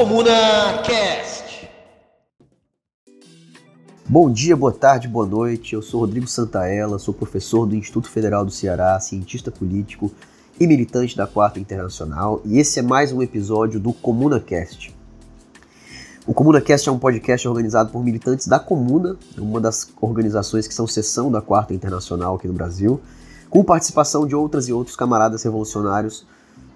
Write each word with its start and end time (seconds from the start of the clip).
Comuna 0.00 0.78
Cast. 0.82 1.68
Bom 4.08 4.32
dia, 4.32 4.56
boa 4.56 4.72
tarde, 4.72 5.06
boa 5.06 5.26
noite. 5.26 5.74
Eu 5.74 5.82
sou 5.82 6.00
Rodrigo 6.00 6.26
Santaella, 6.26 6.98
sou 6.98 7.12
professor 7.12 7.66
do 7.66 7.76
Instituto 7.76 8.08
Federal 8.08 8.42
do 8.42 8.50
Ceará, 8.50 8.98
cientista 8.98 9.50
político 9.50 10.10
e 10.58 10.66
militante 10.66 11.14
da 11.14 11.26
Quarta 11.26 11.60
Internacional, 11.60 12.40
e 12.46 12.58
esse 12.58 12.78
é 12.78 12.82
mais 12.82 13.12
um 13.12 13.20
episódio 13.20 13.78
do 13.78 13.92
Comuna 13.92 14.40
Cast. 14.40 14.96
O 16.26 16.32
ComunaCast 16.32 16.88
é 16.88 16.92
um 16.92 16.98
podcast 16.98 17.46
organizado 17.46 17.90
por 17.92 18.02
militantes 18.02 18.46
da 18.46 18.58
Comuna, 18.58 19.18
uma 19.36 19.60
das 19.60 19.92
organizações 20.00 20.66
que 20.66 20.72
são 20.72 20.86
seção 20.86 21.30
da 21.30 21.42
Quarta 21.42 21.74
Internacional 21.74 22.36
aqui 22.36 22.48
no 22.48 22.54
Brasil, 22.54 23.02
com 23.50 23.62
participação 23.62 24.26
de 24.26 24.34
outras 24.34 24.66
e 24.66 24.72
outros 24.72 24.96
camaradas 24.96 25.42
revolucionários 25.42 26.26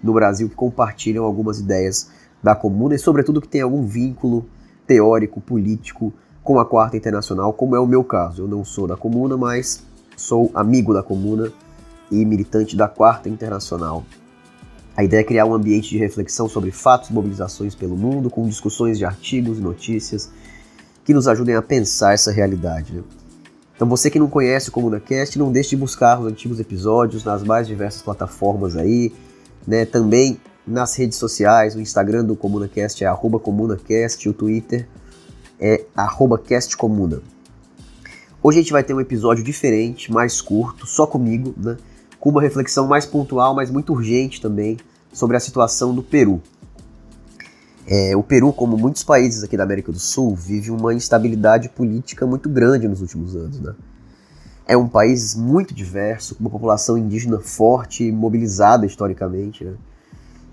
no 0.02 0.12
Brasil 0.12 0.46
que 0.46 0.54
compartilham 0.54 1.24
algumas 1.24 1.59
ideias 1.59 2.10
da 2.45 2.55
Comuna 2.55 2.95
e, 2.95 2.98
sobretudo, 2.98 3.41
que 3.41 3.48
tem 3.48 3.62
algum 3.62 3.87
vínculo 3.87 4.45
teórico, 4.87 5.41
político 5.41 6.12
com 6.43 6.61
a 6.61 6.66
Quarta 6.66 6.95
Internacional, 6.95 7.55
como 7.55 7.75
é 7.75 7.80
o 7.80 7.87
meu 7.87 8.05
caso. 8.05 8.43
Eu 8.43 8.47
não 8.47 8.62
sou 8.62 8.87
da 8.87 8.98
Comuna, 8.98 9.35
mas 9.35 9.83
sou 10.15 10.51
amigo 10.55 10.93
da 10.93 11.02
Comuna 11.02 11.51
e 12.12 12.23
militante 12.23 12.77
da 12.77 12.87
Quarta 12.87 13.30
Internacional. 13.30 14.05
A 14.95 15.02
ideia 15.02 15.23
é 15.23 15.25
criar 15.25 15.47
um 15.47 15.55
ambiente 15.55 15.88
de 15.88 15.97
reflexão 15.97 16.46
sobre 16.46 16.71
fatos 16.71 17.09
e 17.09 17.15
mobilizações 17.15 17.74
pelo 17.74 17.96
mundo, 17.96 18.29
com 18.29 18.46
discussões 18.46 18.99
de 18.99 19.07
artigos 19.07 19.59
e 19.59 19.63
notícias 19.63 20.30
que 21.02 21.15
nos 21.15 21.27
ajudem 21.27 21.55
a 21.55 21.63
pensar 21.63 22.13
essa 22.13 22.30
realidade. 22.30 22.93
Né? 22.93 23.02
Então 23.74 23.88
você 23.88 24.11
que 24.11 24.18
não 24.18 24.29
conhece 24.29 24.68
o 24.68 24.73
ComunaCast, 24.73 25.38
não 25.38 25.51
deixe 25.51 25.71
de 25.71 25.77
buscar 25.79 26.21
os 26.21 26.27
antigos 26.27 26.61
episódios 26.61 27.24
nas 27.24 27.43
mais 27.43 27.66
diversas 27.66 28.02
plataformas 28.02 28.77
aí, 28.77 29.13
né? 29.66 29.87
Também 29.87 30.38
nas 30.66 30.95
redes 30.96 31.18
sociais, 31.18 31.74
o 31.74 31.80
Instagram 31.80 32.24
do 32.24 32.34
ComunaCast 32.34 33.04
é 33.04 33.07
arroba 33.07 33.38
ComunaCast, 33.38 34.29
o 34.29 34.32
Twitter 34.32 34.88
é 35.60 35.84
arroba 35.95 36.38
CastComuna. 36.38 37.23
Hoje 38.43 38.59
a 38.59 38.62
gente 38.62 38.73
vai 38.73 38.82
ter 38.82 38.95
um 38.95 39.01
episódio 39.01 39.45
diferente, 39.45 40.12
mais 40.12 40.40
curto, 40.40 40.87
só 40.87 41.06
comigo, 41.06 41.54
né? 41.56 41.76
com 42.18 42.30
uma 42.30 42.40
reflexão 42.40 42.87
mais 42.87 43.04
pontual, 43.04 43.54
mas 43.54 43.71
muito 43.71 43.93
urgente 43.93 44.40
também, 44.40 44.79
sobre 45.12 45.37
a 45.37 45.40
situação 45.40 45.95
do 45.95 46.02
Peru. 46.02 46.43
É, 47.87 48.16
o 48.16 48.23
Peru, 48.23 48.52
como 48.52 48.78
muitos 48.78 49.04
países 49.04 49.43
aqui 49.43 49.56
da 49.56 49.62
América 49.62 49.93
do 49.93 49.99
Sul, 49.99 50.34
vive 50.34 50.71
uma 50.71 50.95
instabilidade 50.95 51.68
política 51.68 52.26
muito 52.26 52.49
grande 52.49 52.88
nos 52.88 53.02
últimos 53.02 53.37
anos. 53.37 53.60
Né? 53.60 53.74
É 54.66 54.76
um 54.76 54.88
país 54.88 55.34
muito 55.34 55.74
diverso, 55.74 56.34
com 56.34 56.40
uma 56.40 56.51
população 56.51 56.96
indígena 56.96 57.38
forte 57.40 58.04
e 58.04 58.12
mobilizada 58.12 58.87
historicamente. 58.87 59.65
Né? 59.65 59.74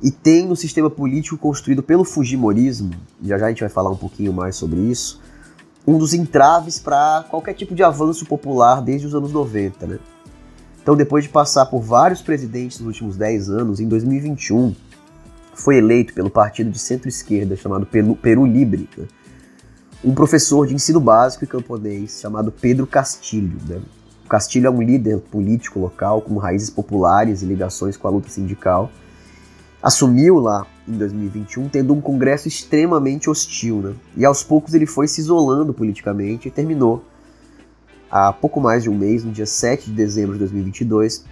E 0.02 0.10
tem 0.10 0.48
no 0.48 0.56
sistema 0.56 0.90
político 0.90 1.38
construído 1.38 1.84
pelo 1.84 2.04
Fujimorismo, 2.04 2.92
já 3.24 3.38
já 3.38 3.46
a 3.46 3.50
gente 3.50 3.60
vai 3.60 3.70
falar 3.70 3.92
um 3.92 3.96
pouquinho 3.96 4.34
mais 4.34 4.56
sobre 4.56 4.80
isso, 4.80 5.22
um 5.86 5.98
dos 5.98 6.14
entraves 6.14 6.80
para 6.80 7.26
qualquer 7.30 7.54
tipo 7.54 7.76
de 7.76 7.84
avanço 7.84 8.26
popular 8.26 8.82
desde 8.82 9.08
os 9.08 9.14
anos 9.14 9.32
90. 9.32 9.86
Né? 9.86 10.00
Então, 10.82 10.96
depois 10.96 11.24
de 11.24 11.30
passar 11.30 11.68
por 11.68 11.82
vários 11.82 12.22
presidentes 12.22 12.80
nos 12.80 12.88
últimos 12.88 13.16
10 13.16 13.50
anos, 13.50 13.80
em 13.80 13.88
2021 13.88 14.76
foi 15.54 15.78
eleito 15.78 16.14
pelo 16.14 16.30
partido 16.30 16.72
de 16.72 16.80
centro-esquerda 16.80 17.56
chamado 17.56 17.86
Peru 17.86 18.46
Libre, 18.46 18.90
né? 18.98 19.06
um 20.04 20.16
professor 20.16 20.66
de 20.66 20.74
ensino 20.74 21.00
básico 21.00 21.44
e 21.44 21.48
camponês 21.48 22.20
chamado 22.20 22.52
Pedro 22.52 22.88
Castilho. 22.88 23.60
Né? 23.68 23.80
Castilho 24.28 24.68
é 24.68 24.70
um 24.70 24.82
líder 24.82 25.20
político 25.20 25.80
local 25.80 26.22
com 26.22 26.38
raízes 26.38 26.70
populares 26.70 27.42
e 27.42 27.46
ligações 27.46 27.98
com 27.98 28.08
a 28.08 28.12
luta 28.12 28.30
sindical. 28.30 28.90
Assumiu 29.82 30.38
lá 30.40 30.68
em 30.88 30.94
2021 30.94 31.70
tendo 31.70 31.94
um 31.94 32.02
congresso 32.02 32.48
extremamente 32.48 33.30
hostil, 33.30 33.78
né? 33.82 33.96
e 34.16 34.24
aos 34.24 34.44
poucos 34.44 34.74
ele 34.74 34.86
foi 34.86 35.08
se 35.08 35.22
isolando 35.22 35.74
politicamente 35.74 36.48
e 36.48 36.52
terminou 36.52 37.04
há 38.12 38.34
pouco 38.34 38.60
mais 38.60 38.84
de 38.84 38.90
um 38.90 38.98
mês, 38.98 39.24
no 39.24 39.32
dia 39.32 39.46
7 39.46 39.86
de 39.86 39.94
dezembro 39.94 40.34
de 40.34 40.40
2022, 40.40 41.24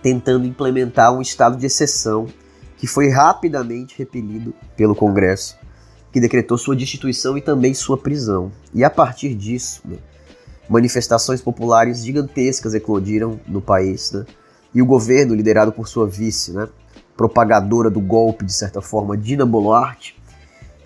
tentando 0.00 0.46
implementar 0.46 1.12
um 1.12 1.20
estado 1.20 1.56
de 1.56 1.66
exceção 1.66 2.26
que 2.76 2.86
foi 2.86 3.08
rapidamente 3.08 3.96
repelido 3.98 4.54
pelo 4.76 4.94
Congresso, 4.94 5.56
que 6.12 6.20
decretou 6.20 6.56
sua 6.56 6.76
destituição 6.76 7.36
e 7.36 7.40
também 7.42 7.74
sua 7.74 7.98
prisão. 7.98 8.52
E 8.72 8.84
a 8.84 8.90
partir 8.90 9.34
disso, 9.34 9.82
né, 9.84 9.96
manifestações 10.68 11.42
populares 11.42 12.04
gigantescas 12.04 12.74
eclodiram 12.74 13.40
no 13.46 13.60
país, 13.60 14.12
né, 14.12 14.24
e 14.72 14.80
o 14.80 14.86
governo, 14.86 15.34
liderado 15.34 15.72
por 15.72 15.88
sua 15.88 16.06
vice, 16.06 16.52
né, 16.52 16.68
propagadora 17.16 17.90
do 17.90 18.00
golpe, 18.00 18.44
de 18.44 18.52
certa 18.52 18.80
forma, 18.80 19.16
Dina 19.16 19.46
Boluarte, 19.46 20.20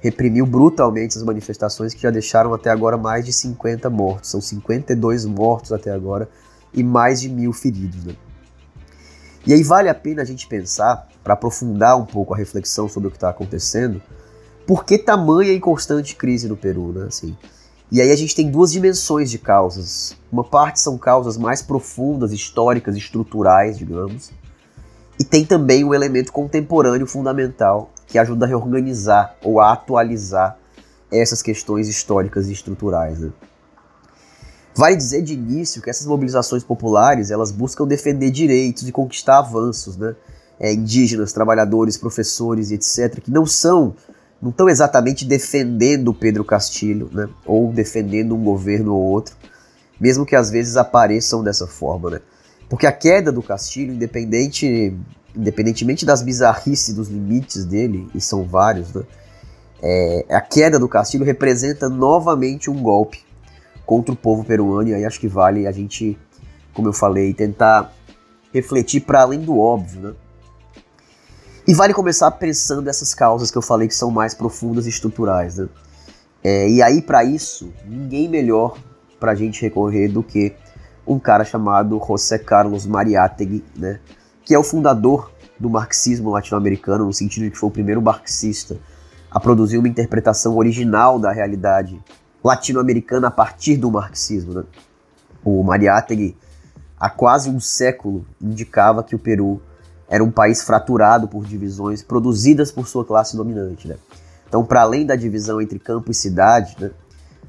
reprimiu 0.01 0.47
brutalmente 0.47 1.17
as 1.17 1.25
manifestações 1.25 1.95
que 1.95 2.03
já 2.03 2.11
deixaram 2.11 2.55
até 2.55 2.71
agora 2.71 2.97
mais 2.97 3.25
de 3.25 3.33
50 3.33 3.91
mortos. 3.91 4.31
São 4.31 4.41
52 4.41 5.25
mortos 5.25 5.73
até 5.73 5.91
agora 5.91 6.29
e 6.73 6.83
mais 6.85 7.21
de 7.21 7.29
mil 7.29 7.53
feridos. 7.53 8.05
Né? 8.05 8.15
E 9.47 9.53
aí 9.53 9.63
vale 9.63 9.89
a 9.89 9.95
pena 9.95 10.23
a 10.23 10.25
gente 10.25 10.47
pensar, 10.47 11.09
para 11.25 11.35
aprofundar 11.35 11.99
um 11.99 12.05
pouco 12.05 12.35
a 12.35 12.37
reflexão 12.37 12.89
sobre 12.89 13.09
o 13.09 13.11
que 13.11 13.17
está 13.17 13.31
acontecendo, 13.31 14.01
por 14.67 14.85
que 14.85 14.99
tamanha 14.99 15.53
e 15.53 15.61
constante 15.61 16.15
crise 16.15 16.49
no 16.49 16.57
Peru, 16.57 16.93
né? 16.93 17.07
Assim, 17.09 17.37
e 17.91 18.03
aí 18.03 18.11
a 18.11 18.17
gente 18.17 18.35
tem 18.35 18.51
duas 18.51 18.71
dimensões 18.71 19.31
de 19.31 19.39
causas. 19.39 20.15
Uma 20.31 20.45
parte 20.45 20.79
são 20.79 20.99
causas 20.99 21.39
mais 21.39 21.63
profundas, 21.63 22.33
históricas, 22.33 22.95
estruturais, 22.95 23.79
digamos, 23.79 24.31
e 25.19 25.25
tem 25.25 25.45
também 25.45 25.85
um 25.85 25.93
elemento 25.93 26.33
contemporâneo 26.33 27.07
fundamental, 27.07 27.91
que 28.07 28.19
ajuda 28.19 28.47
a 28.47 28.49
reorganizar 28.49 29.37
ou 29.43 29.61
a 29.61 29.73
atualizar 29.73 30.57
essas 31.11 31.43
questões 31.43 31.89
históricas 31.89 32.49
e 32.49 32.53
estruturais. 32.53 33.19
Né? 33.19 33.31
Vale 34.79 34.95
dizer 34.95 35.23
de 35.23 35.35
início 35.35 35.83
que 35.83 35.91
essas 35.91 36.07
mobilizações 36.07 36.63
populares 36.63 37.33
elas 37.33 37.51
buscam 37.51 37.85
defender 37.85 38.31
direitos 38.31 38.87
e 38.87 38.93
conquistar 38.93 39.39
avanços, 39.39 39.97
né? 39.97 40.15
É, 40.61 40.73
indígenas, 40.73 41.33
trabalhadores, 41.33 41.97
professores 41.97 42.71
etc., 42.73 43.21
que 43.21 43.31
não 43.31 43.47
são, 43.47 43.95
não 44.41 44.51
estão 44.51 44.69
exatamente 44.69 45.25
defendendo 45.25 46.15
Pedro 46.15 46.45
Castilho, 46.45 47.09
né? 47.13 47.29
Ou 47.45 47.73
defendendo 47.73 48.37
um 48.37 48.45
governo 48.45 48.95
ou 48.95 49.03
outro, 49.03 49.37
mesmo 50.01 50.25
que 50.25 50.37
às 50.37 50.49
vezes 50.49 50.77
apareçam 50.77 51.43
dessa 51.43 51.67
forma, 51.67 52.11
né? 52.11 52.21
Porque 52.69 52.87
a 52.87 52.93
queda 52.93 53.33
do 53.33 53.43
Castilho, 53.43 53.95
independente 53.95 54.95
independentemente 55.35 56.05
das 56.05 56.23
bizarrices 56.23 56.95
dos 56.95 57.09
limites 57.09 57.65
dele, 57.65 58.09
e 58.15 58.21
são 58.21 58.45
vários, 58.45 58.93
né? 58.93 59.03
É, 59.81 60.27
a 60.31 60.41
queda 60.41 60.79
do 60.79 60.89
Castilho 60.89 61.25
representa 61.25 61.89
novamente 61.89 62.69
um 62.69 62.83
golpe 62.83 63.25
contra 63.87 64.13
o 64.13 64.17
povo 64.17 64.43
peruano, 64.43 64.89
e 64.89 64.95
aí 64.95 65.05
acho 65.05 65.21
que 65.21 65.29
vale 65.29 65.67
a 65.67 65.73
gente, 65.73 66.19
como 66.75 66.89
eu 66.89 66.93
falei, 66.93 67.33
tentar 67.33 67.95
refletir 68.53 69.01
para 69.01 69.23
além 69.23 69.41
do 69.41 69.59
óbvio, 69.59 70.01
né? 70.01 70.15
E 71.67 71.75
vale 71.75 71.95
começar 71.95 72.31
pensando 72.33 72.89
essas 72.89 73.15
causas 73.15 73.51
que 73.51 73.59
eu 73.59 73.63
falei 73.63 73.87
que 73.87 73.95
são 73.95 74.11
mais 74.11 74.35
profundas 74.35 74.87
e 74.87 74.89
estruturais, 74.89 75.59
né? 75.59 75.69
É, 76.43 76.69
e 76.69 76.83
aí, 76.83 77.01
para 77.03 77.23
isso, 77.23 77.73
ninguém 77.87 78.29
melhor 78.29 78.79
para 79.21 79.33
a 79.33 79.35
gente 79.35 79.61
recorrer 79.63 80.09
do 80.09 80.23
que 80.23 80.55
um 81.09 81.19
cara 81.19 81.45
chamado 81.45 82.01
José 82.07 82.39
Carlos 82.39 82.87
Mariátegui, 82.87 83.65
né? 83.75 83.99
que 84.45 84.55
é 84.55 84.59
o 84.59 84.63
fundador 84.63 85.31
do 85.59 85.69
marxismo 85.69 86.31
latino-americano, 86.31 87.07
no 87.07 87.13
sentido 87.13 87.45
de 87.45 87.51
que 87.51 87.59
foi 87.59 87.69
o 87.69 87.73
primeiro 87.73 88.01
marxista 88.01 88.77
a 89.31 89.41
produzir 89.41 89.79
uma 89.79 89.89
interpretação 89.89 90.57
original 90.57 91.19
da 91.19 91.33
realidade 91.33 92.01
latino-americana 92.43 93.29
a 93.29 93.31
partir 93.31 93.77
do 93.77 93.91
marxismo. 93.91 94.55
Né? 94.55 94.65
O 95.45 95.63
Mariátegui, 95.63 96.37
há 96.99 97.11
quase 97.11 97.51
um 97.51 97.59
século, 97.59 98.25
indicava 98.41 99.03
que 99.03 99.15
o 99.15 99.19
Peru 99.19 99.61
era 100.09 100.23
um 100.23 100.31
país 100.31 100.63
fraturado 100.63 101.29
por 101.29 101.45
divisões 101.45 102.03
produzidas 102.03 102.71
por 102.71 102.87
sua 102.87 103.05
classe 103.05 103.37
dominante. 103.37 103.89
Né? 103.89 103.97
Então, 104.49 104.65
para 104.65 104.83
além 104.83 105.05
da 105.05 105.15
divisão 105.15 105.61
entre 105.61 105.79
campo 105.79 106.11
e 106.11 106.15
cidade, 106.15 106.77
né, 106.81 106.91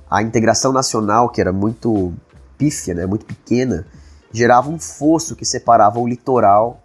a 0.10 0.22
integração 0.22 0.74
nacional, 0.74 1.30
que 1.30 1.40
era 1.40 1.54
muito 1.54 2.14
pífia, 2.60 2.94
né, 2.94 3.08
muito 3.08 3.26
pequena, 3.26 3.88
gerava 4.32 4.70
um 4.70 4.78
fosso 4.78 5.36
que 5.36 5.46
separava 5.46 6.00
o 6.00 6.08
litoral 6.08 6.84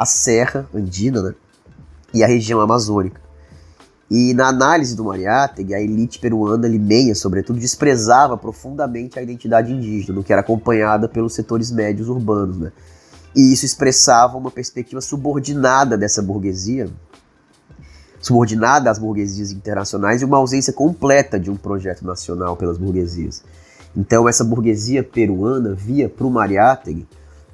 a 0.00 0.06
Serra 0.06 0.66
Andina 0.74 1.20
né, 1.20 1.34
e 2.14 2.24
a 2.24 2.26
região 2.26 2.58
amazônica. 2.60 3.20
E 4.10 4.32
na 4.32 4.48
análise 4.48 4.96
do 4.96 5.04
Mariátegui, 5.04 5.74
a 5.74 5.80
elite 5.80 6.18
peruana 6.18 6.66
limeia, 6.66 7.14
sobretudo, 7.14 7.60
desprezava 7.60 8.36
profundamente 8.36 9.18
a 9.18 9.22
identidade 9.22 9.70
indígena, 9.70 10.16
no 10.16 10.24
que 10.24 10.32
era 10.32 10.40
acompanhada 10.40 11.06
pelos 11.06 11.34
setores 11.34 11.70
médios 11.70 12.08
urbanos. 12.08 12.56
Né? 12.56 12.72
E 13.36 13.52
isso 13.52 13.66
expressava 13.66 14.38
uma 14.38 14.50
perspectiva 14.50 15.02
subordinada 15.02 15.98
dessa 15.98 16.22
burguesia, 16.22 16.88
subordinada 18.20 18.90
às 18.90 18.98
burguesias 18.98 19.52
internacionais 19.52 20.22
e 20.22 20.24
uma 20.24 20.38
ausência 20.38 20.72
completa 20.72 21.38
de 21.38 21.50
um 21.50 21.56
projeto 21.56 22.04
nacional 22.04 22.56
pelas 22.56 22.78
burguesias. 22.78 23.44
Então 23.96 24.28
essa 24.28 24.44
burguesia 24.44 25.02
peruana 25.02 25.74
via 25.74 26.08
para 26.08 26.26
o 26.26 26.30
Mariátegui 26.30 27.06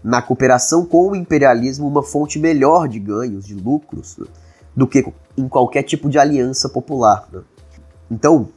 na 0.06 0.22
cooperação 0.22 0.84
com 0.86 1.10
o 1.10 1.16
imperialismo 1.16 1.88
uma 1.88 2.02
fonte 2.02 2.38
melhor 2.38 2.86
de 2.86 3.00
ganhos, 3.00 3.44
de 3.44 3.54
lucros, 3.54 4.16
né, 4.18 4.26
do 4.74 4.86
que 4.86 5.04
em 5.36 5.48
qualquer 5.48 5.82
tipo 5.82 6.08
de 6.08 6.18
aliança 6.18 6.68
popular. 6.68 7.26
Né. 7.32 7.40
Então, 8.10 8.48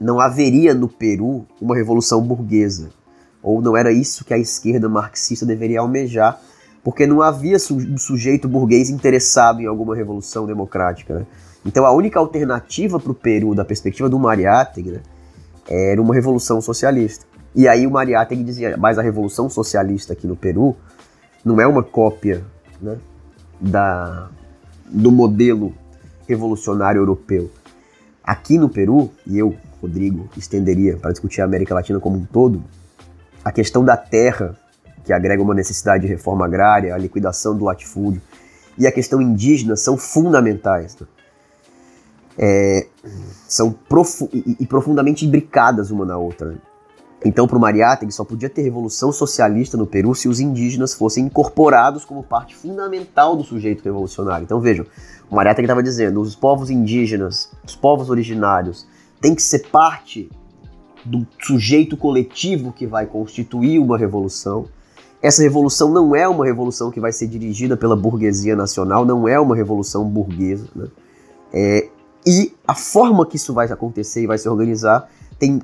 não 0.00 0.18
haveria 0.18 0.74
no 0.74 0.88
Peru 0.88 1.44
uma 1.60 1.76
revolução 1.76 2.22
burguesa, 2.22 2.88
ou 3.42 3.60
não 3.60 3.76
era 3.76 3.92
isso 3.92 4.24
que 4.24 4.32
a 4.32 4.38
esquerda 4.38 4.88
marxista 4.88 5.44
deveria 5.44 5.80
almejar, 5.80 6.40
porque 6.82 7.06
não 7.06 7.20
havia 7.20 7.56
um 7.70 7.98
sujeito 7.98 8.48
burguês 8.48 8.88
interessado 8.88 9.60
em 9.60 9.66
alguma 9.66 9.94
revolução 9.94 10.46
democrática. 10.46 11.18
Né? 11.18 11.26
Então 11.66 11.84
a 11.84 11.92
única 11.92 12.18
alternativa 12.18 12.98
para 12.98 13.12
o 13.12 13.14
Peru, 13.14 13.54
da 13.54 13.64
perspectiva 13.64 14.08
do 14.08 14.18
Mariátegui, 14.18 15.00
era 15.68 16.00
uma 16.00 16.14
revolução 16.14 16.60
socialista. 16.60 17.24
E 17.54 17.68
aí 17.68 17.86
o 17.86 17.90
Mariátegui 17.90 18.42
dizia, 18.42 18.76
mas 18.76 18.98
a 18.98 19.02
revolução 19.02 19.48
socialista 19.48 20.12
aqui 20.12 20.26
no 20.26 20.36
Peru 20.36 20.76
não 21.44 21.60
é 21.60 21.66
uma 21.66 21.82
cópia 21.82 22.44
né, 22.80 22.96
da, 23.60 24.28
do 24.86 25.10
modelo 25.10 25.74
revolucionário 26.26 27.00
europeu. 27.00 27.50
Aqui 28.24 28.58
no 28.58 28.68
Peru, 28.68 29.10
e 29.26 29.38
eu, 29.38 29.54
Rodrigo, 29.80 30.28
estenderia 30.36 30.96
para 30.96 31.10
discutir 31.10 31.40
a 31.40 31.44
América 31.44 31.74
Latina 31.74 31.98
como 32.00 32.16
um 32.16 32.24
todo, 32.24 32.62
a 33.44 33.50
questão 33.50 33.84
da 33.84 33.96
terra, 33.96 34.56
que 35.04 35.12
agrega 35.12 35.42
uma 35.42 35.54
necessidade 35.54 36.02
de 36.02 36.08
reforma 36.08 36.44
agrária, 36.44 36.94
a 36.94 36.98
liquidação 36.98 37.56
do 37.56 37.64
latifúndio, 37.64 38.22
e 38.78 38.86
a 38.86 38.92
questão 38.92 39.20
indígena 39.20 39.76
são 39.76 39.96
fundamentais. 39.96 40.96
Né? 40.98 41.06
É, 42.38 42.86
são 43.46 43.72
profu 43.72 44.28
e, 44.32 44.56
e, 44.60 44.66
profundamente 44.66 45.26
imbricadas 45.26 45.90
uma 45.90 46.04
na 46.06 46.16
outra. 46.16 46.52
Né? 46.52 46.58
Então, 47.24 47.46
para 47.46 47.56
o 47.56 47.60
Mariátegui, 47.60 48.12
só 48.12 48.24
podia 48.24 48.48
ter 48.48 48.62
revolução 48.62 49.12
socialista 49.12 49.76
no 49.76 49.86
Peru 49.86 50.14
se 50.14 50.28
os 50.28 50.40
indígenas 50.40 50.94
fossem 50.94 51.26
incorporados 51.26 52.04
como 52.04 52.22
parte 52.22 52.56
fundamental 52.56 53.36
do 53.36 53.44
sujeito 53.44 53.84
revolucionário. 53.84 54.44
Então, 54.44 54.60
vejam, 54.60 54.86
o 55.30 55.36
Mariátegui 55.36 55.66
estava 55.66 55.82
dizendo, 55.82 56.20
os 56.20 56.34
povos 56.34 56.70
indígenas, 56.70 57.50
os 57.64 57.76
povos 57.76 58.10
originários, 58.10 58.86
têm 59.20 59.34
que 59.34 59.42
ser 59.42 59.70
parte 59.70 60.28
do 61.04 61.26
sujeito 61.40 61.96
coletivo 61.96 62.72
que 62.72 62.86
vai 62.86 63.06
constituir 63.06 63.78
uma 63.78 63.96
revolução. 63.96 64.66
Essa 65.20 65.42
revolução 65.42 65.92
não 65.92 66.16
é 66.16 66.26
uma 66.26 66.44
revolução 66.44 66.90
que 66.90 66.98
vai 66.98 67.12
ser 67.12 67.28
dirigida 67.28 67.76
pela 67.76 67.94
burguesia 67.94 68.56
nacional, 68.56 69.04
não 69.04 69.28
é 69.28 69.38
uma 69.38 69.54
revolução 69.54 70.04
burguesa. 70.04 70.66
Né? 70.74 70.88
É, 71.52 71.88
e 72.26 72.54
a 72.66 72.74
forma 72.74 73.26
que 73.26 73.36
isso 73.36 73.52
vai 73.52 73.66
acontecer 73.70 74.22
e 74.22 74.26
vai 74.26 74.38
se 74.38 74.48
organizar 74.48 75.08
tem 75.38 75.60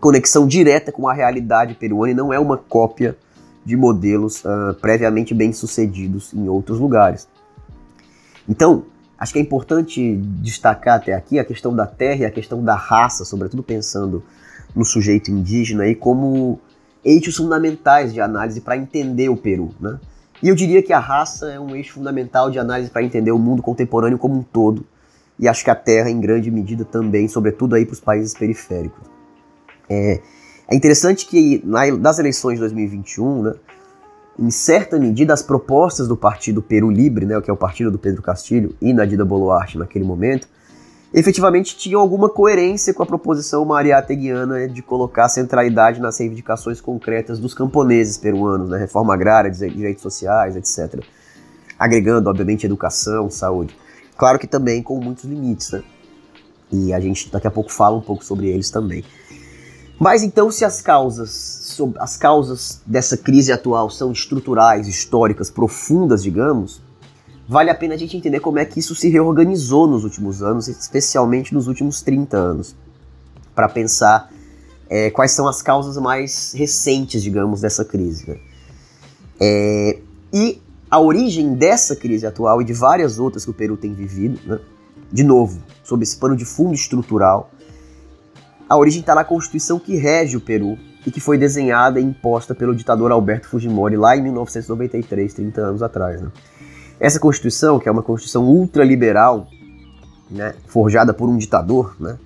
conexão 0.00 0.46
direta 0.46 0.90
com 0.90 1.06
a 1.06 1.12
realidade 1.12 1.74
peruana 1.74 2.12
e 2.12 2.14
não 2.14 2.32
é 2.32 2.38
uma 2.38 2.56
cópia 2.56 3.16
de 3.64 3.76
modelos 3.76 4.42
uh, 4.44 4.74
previamente 4.80 5.34
bem 5.34 5.52
sucedidos 5.52 6.32
em 6.32 6.48
outros 6.48 6.78
lugares. 6.78 7.28
Então, 8.48 8.84
acho 9.18 9.34
que 9.34 9.38
é 9.38 9.42
importante 9.42 10.16
destacar 10.16 10.96
até 10.96 11.12
aqui 11.12 11.38
a 11.38 11.44
questão 11.44 11.76
da 11.76 11.86
terra 11.86 12.22
e 12.22 12.24
a 12.24 12.30
questão 12.30 12.64
da 12.64 12.74
raça, 12.74 13.24
sobretudo 13.24 13.62
pensando 13.62 14.24
no 14.74 14.84
sujeito 14.84 15.30
indígena 15.30 15.82
aí 15.82 15.94
como 15.94 16.58
eixos 17.04 17.36
fundamentais 17.36 18.14
de 18.14 18.20
análise 18.20 18.60
para 18.60 18.76
entender 18.76 19.28
o 19.28 19.36
Peru, 19.36 19.74
né? 19.78 19.98
E 20.42 20.48
eu 20.48 20.54
diria 20.54 20.82
que 20.82 20.92
a 20.92 20.98
raça 20.98 21.50
é 21.50 21.60
um 21.60 21.76
eixo 21.76 21.92
fundamental 21.92 22.50
de 22.50 22.58
análise 22.58 22.90
para 22.90 23.02
entender 23.02 23.30
o 23.30 23.38
mundo 23.38 23.62
contemporâneo 23.62 24.18
como 24.18 24.38
um 24.38 24.42
todo. 24.42 24.86
E 25.40 25.48
acho 25.48 25.64
que 25.64 25.70
a 25.70 25.74
Terra, 25.74 26.10
em 26.10 26.20
grande 26.20 26.50
medida, 26.50 26.84
também, 26.84 27.26
sobretudo 27.26 27.74
aí 27.74 27.86
para 27.86 27.94
os 27.94 28.00
países 28.00 28.34
periféricos. 28.34 29.00
É, 29.88 30.20
é 30.68 30.76
interessante 30.76 31.26
que 31.26 31.62
na, 31.64 31.90
das 31.96 32.18
eleições 32.18 32.56
de 32.56 32.60
2021, 32.60 33.42
né, 33.44 33.54
em 34.38 34.50
certa 34.50 34.98
medida, 34.98 35.32
as 35.32 35.42
propostas 35.42 36.06
do 36.06 36.14
partido 36.14 36.60
Peru 36.60 36.90
Libre, 36.90 37.24
né, 37.24 37.40
que 37.40 37.50
é 37.50 37.54
o 37.54 37.56
partido 37.56 37.90
do 37.90 37.98
Pedro 37.98 38.20
Castilho, 38.20 38.76
e 38.82 38.92
na 38.92 39.06
Dida 39.06 39.24
Boluarte 39.24 39.78
naquele 39.78 40.04
momento, 40.04 40.46
efetivamente 41.12 41.74
tinham 41.74 42.02
alguma 42.02 42.28
coerência 42.28 42.92
com 42.92 43.02
a 43.02 43.06
proposição 43.06 43.64
mariateguiana 43.64 44.68
de 44.68 44.82
colocar 44.82 45.26
centralidade 45.30 46.00
nas 46.00 46.18
reivindicações 46.18 46.82
concretas 46.82 47.38
dos 47.38 47.54
camponeses 47.54 48.18
peruanos, 48.18 48.68
né, 48.68 48.76
reforma 48.76 49.14
agrária, 49.14 49.50
direitos 49.50 50.02
sociais, 50.02 50.54
etc. 50.54 51.02
Agregando, 51.78 52.28
obviamente, 52.28 52.66
educação, 52.66 53.30
saúde. 53.30 53.74
Claro 54.20 54.38
que 54.38 54.46
também 54.46 54.82
com 54.82 55.00
muitos 55.00 55.24
limites, 55.24 55.70
né? 55.70 55.82
E 56.70 56.92
a 56.92 57.00
gente 57.00 57.30
daqui 57.30 57.46
a 57.46 57.50
pouco 57.50 57.72
fala 57.72 57.96
um 57.96 58.02
pouco 58.02 58.22
sobre 58.22 58.48
eles 58.48 58.70
também. 58.70 59.02
Mas 59.98 60.22
então, 60.22 60.50
se 60.50 60.62
as 60.62 60.82
causas, 60.82 61.80
as 61.98 62.18
causas 62.18 62.82
dessa 62.84 63.16
crise 63.16 63.50
atual 63.50 63.88
são 63.88 64.12
estruturais, 64.12 64.86
históricas, 64.86 65.50
profundas, 65.50 66.22
digamos, 66.22 66.82
vale 67.48 67.70
a 67.70 67.74
pena 67.74 67.94
a 67.94 67.96
gente 67.96 68.14
entender 68.14 68.40
como 68.40 68.58
é 68.58 68.64
que 68.66 68.78
isso 68.78 68.94
se 68.94 69.08
reorganizou 69.08 69.86
nos 69.86 70.04
últimos 70.04 70.42
anos, 70.42 70.68
especialmente 70.68 71.54
nos 71.54 71.66
últimos 71.66 72.02
30 72.02 72.36
anos, 72.36 72.76
para 73.54 73.70
pensar 73.70 74.30
é, 74.90 75.08
quais 75.10 75.30
são 75.30 75.48
as 75.48 75.62
causas 75.62 75.96
mais 75.96 76.52
recentes, 76.52 77.22
digamos, 77.22 77.62
dessa 77.62 77.86
crise. 77.86 78.28
Né? 78.28 78.38
É, 79.40 79.98
e 80.30 80.60
a 80.90 80.98
origem 80.98 81.54
dessa 81.54 81.94
crise 81.94 82.26
atual 82.26 82.60
e 82.60 82.64
de 82.64 82.72
várias 82.72 83.18
outras 83.18 83.44
que 83.44 83.50
o 83.50 83.54
Peru 83.54 83.76
tem 83.76 83.94
vivido, 83.94 84.40
né? 84.44 84.58
de 85.12 85.22
novo, 85.22 85.60
sob 85.84 86.02
esse 86.02 86.16
pano 86.16 86.36
de 86.36 86.44
fundo 86.44 86.74
estrutural, 86.74 87.50
a 88.68 88.76
origem 88.76 89.00
está 89.00 89.14
na 89.14 89.24
Constituição 89.24 89.78
que 89.78 89.96
rege 89.96 90.36
o 90.36 90.40
Peru 90.40 90.76
e 91.06 91.10
que 91.10 91.20
foi 91.20 91.38
desenhada 91.38 92.00
e 92.00 92.04
imposta 92.04 92.54
pelo 92.54 92.74
ditador 92.74 93.10
Alberto 93.10 93.48
Fujimori 93.48 93.96
lá 93.96 94.16
em 94.16 94.22
1993, 94.22 95.32
30 95.32 95.60
anos 95.60 95.82
atrás. 95.82 96.20
Né? 96.20 96.30
Essa 96.98 97.18
Constituição, 97.18 97.78
que 97.78 97.88
é 97.88 97.92
uma 97.92 98.02
Constituição 98.02 98.44
ultraliberal, 98.44 99.46
né, 100.30 100.54
forjada 100.66 101.14
por 101.14 101.28
um 101.28 101.36
ditador, 101.36 101.96
né, 101.98 102.18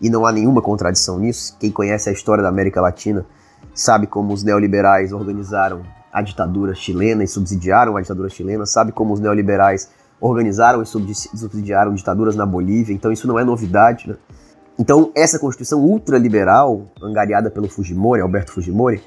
e 0.00 0.08
não 0.10 0.26
há 0.26 0.30
nenhuma 0.30 0.62
contradição 0.62 1.18
nisso, 1.18 1.56
quem 1.58 1.70
conhece 1.70 2.08
a 2.08 2.12
história 2.12 2.42
da 2.42 2.48
América 2.48 2.80
Latina 2.80 3.26
sabe 3.74 4.06
como 4.06 4.32
os 4.32 4.42
neoliberais 4.44 5.12
organizaram 5.12 5.82
a 6.18 6.22
ditadura 6.22 6.74
chilena 6.74 7.22
e 7.22 7.28
subsidiaram 7.28 7.96
a 7.96 8.00
ditadura 8.00 8.28
chilena, 8.28 8.66
sabe 8.66 8.92
como 8.92 9.14
os 9.14 9.20
neoliberais 9.20 9.88
organizaram 10.20 10.82
e 10.82 10.86
subsidiaram 10.86 11.94
ditaduras 11.94 12.34
na 12.34 12.44
Bolívia, 12.44 12.92
então 12.92 13.12
isso 13.12 13.28
não 13.28 13.38
é 13.38 13.44
novidade, 13.44 14.08
né? 14.08 14.16
Então, 14.76 15.10
essa 15.14 15.38
Constituição 15.38 15.80
ultraliberal, 15.80 16.86
angariada 17.02 17.50
pelo 17.50 17.68
Fujimori, 17.68 18.20
Alberto 18.20 18.52
Fujimori, 18.52 19.02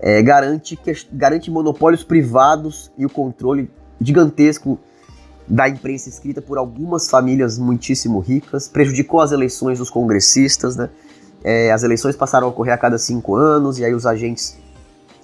é, 0.00 0.20
garante, 0.22 0.76
que, 0.76 0.92
garante 1.12 1.50
monopólios 1.50 2.02
privados 2.02 2.90
e 2.96 3.04
o 3.04 3.10
controle 3.10 3.70
gigantesco 4.00 4.78
da 5.46 5.68
imprensa 5.68 6.08
escrita 6.08 6.40
por 6.40 6.58
algumas 6.58 7.08
famílias 7.08 7.58
muitíssimo 7.58 8.18
ricas, 8.20 8.68
prejudicou 8.68 9.20
as 9.20 9.32
eleições 9.32 9.78
dos 9.78 9.90
congressistas, 9.90 10.76
né? 10.76 10.88
É, 11.42 11.72
as 11.72 11.82
eleições 11.82 12.16
passaram 12.16 12.46
a 12.46 12.50
ocorrer 12.50 12.74
a 12.74 12.78
cada 12.78 12.98
cinco 12.98 13.34
anos 13.34 13.78
e 13.78 13.84
aí 13.84 13.94
os 13.94 14.06
agentes 14.06 14.58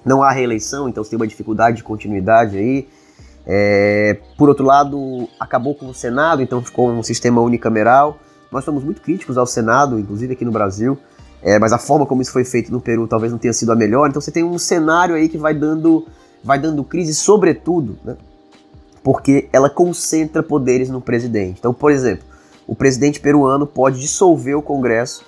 não 0.05 0.23
há 0.23 0.31
reeleição, 0.31 0.87
então 0.87 1.03
você 1.03 1.11
tem 1.11 1.17
uma 1.17 1.27
dificuldade 1.27 1.77
de 1.77 1.83
continuidade 1.83 2.57
aí. 2.57 2.87
É, 3.45 4.17
por 4.37 4.49
outro 4.49 4.65
lado, 4.65 5.27
acabou 5.39 5.73
com 5.73 5.87
o 5.87 5.93
Senado, 5.93 6.41
então 6.41 6.61
ficou 6.61 6.89
um 6.89 7.01
sistema 7.01 7.41
unicameral. 7.41 8.19
Nós 8.51 8.65
somos 8.65 8.83
muito 8.83 9.01
críticos 9.01 9.37
ao 9.37 9.45
Senado, 9.45 9.99
inclusive 9.99 10.33
aqui 10.33 10.43
no 10.43 10.51
Brasil, 10.51 10.97
é, 11.41 11.57
mas 11.59 11.71
a 11.71 11.77
forma 11.77 12.05
como 12.05 12.21
isso 12.21 12.31
foi 12.31 12.43
feito 12.43 12.71
no 12.71 12.81
Peru 12.81 13.07
talvez 13.07 13.31
não 13.31 13.39
tenha 13.39 13.53
sido 13.53 13.71
a 13.71 13.75
melhor. 13.75 14.09
Então 14.09 14.21
você 14.21 14.31
tem 14.31 14.43
um 14.43 14.57
cenário 14.57 15.15
aí 15.15 15.29
que 15.29 15.37
vai 15.37 15.53
dando, 15.53 16.05
vai 16.43 16.59
dando 16.59 16.83
crise, 16.83 17.13
sobretudo, 17.13 17.97
né, 18.03 18.17
porque 19.03 19.47
ela 19.53 19.69
concentra 19.69 20.43
poderes 20.43 20.89
no 20.89 20.99
presidente. 20.99 21.57
Então, 21.59 21.73
por 21.73 21.91
exemplo, 21.91 22.25
o 22.65 22.75
presidente 22.75 23.19
peruano 23.21 23.65
pode 23.65 23.99
dissolver 23.99 24.57
o 24.57 24.61
Congresso 24.61 25.23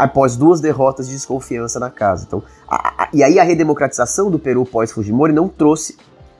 após 0.00 0.34
duas 0.34 0.60
derrotas 0.60 1.06
de 1.06 1.12
desconfiança 1.12 1.78
na 1.78 1.90
casa. 1.90 2.24
Então, 2.26 2.42
a, 2.66 3.04
a, 3.04 3.08
e 3.12 3.22
aí 3.22 3.38
a 3.38 3.42
redemocratização 3.42 4.30
do 4.30 4.38
Peru 4.38 4.64
pós-Fujimori 4.64 5.32
não 5.32 5.46
trouxe 5.46 5.98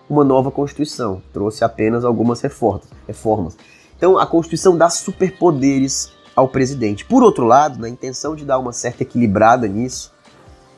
uma 0.09 0.25
nova 0.25 0.51
constituição, 0.51 1.21
trouxe 1.31 1.63
apenas 1.63 2.03
algumas 2.03 2.41
reformas. 2.41 2.87
reformas. 3.07 3.57
Então, 3.97 4.19
a 4.19 4.27
Constituição 4.27 4.79
dá 4.79 4.89
superpoderes 4.89 6.11
ao 6.35 6.49
presidente. 6.49 7.05
Por 7.05 7.23
outro 7.23 7.45
lado, 7.45 7.79
na 7.79 7.87
intenção 7.87 8.35
de 8.35 8.47
dar 8.47 8.59
uma 8.59 8.73
certa 8.73 9.03
equilibrada 9.03 9.69
nisso, 9.69 10.11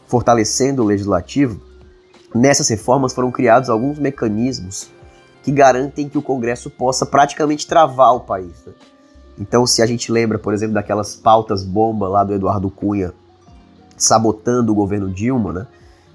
fortalecendo 0.08 0.82
o 0.82 0.86
legislativo, 0.86 1.60
nessas 2.34 2.68
reformas 2.68 3.12
foram 3.12 3.30
criados 3.30 3.70
alguns 3.70 3.96
mecanismos 3.96 4.90
que 5.44 5.52
garantem 5.52 6.08
que 6.08 6.18
o 6.18 6.22
Congresso 6.22 6.68
possa 6.68 7.06
praticamente 7.06 7.64
travar 7.64 8.14
o 8.16 8.20
país. 8.20 8.64
Né? 8.66 8.72
Então, 9.38 9.66
se 9.66 9.82
a 9.82 9.86
gente 9.86 10.12
lembra, 10.12 10.38
por 10.38 10.52
exemplo, 10.52 10.74
daquelas 10.74 11.16
pautas 11.16 11.64
bomba 11.64 12.08
lá 12.08 12.22
do 12.22 12.34
Eduardo 12.34 12.70
Cunha 12.70 13.12
sabotando 13.96 14.72
o 14.72 14.74
governo 14.74 15.10
Dilma, 15.10 15.52
né? 15.52 15.66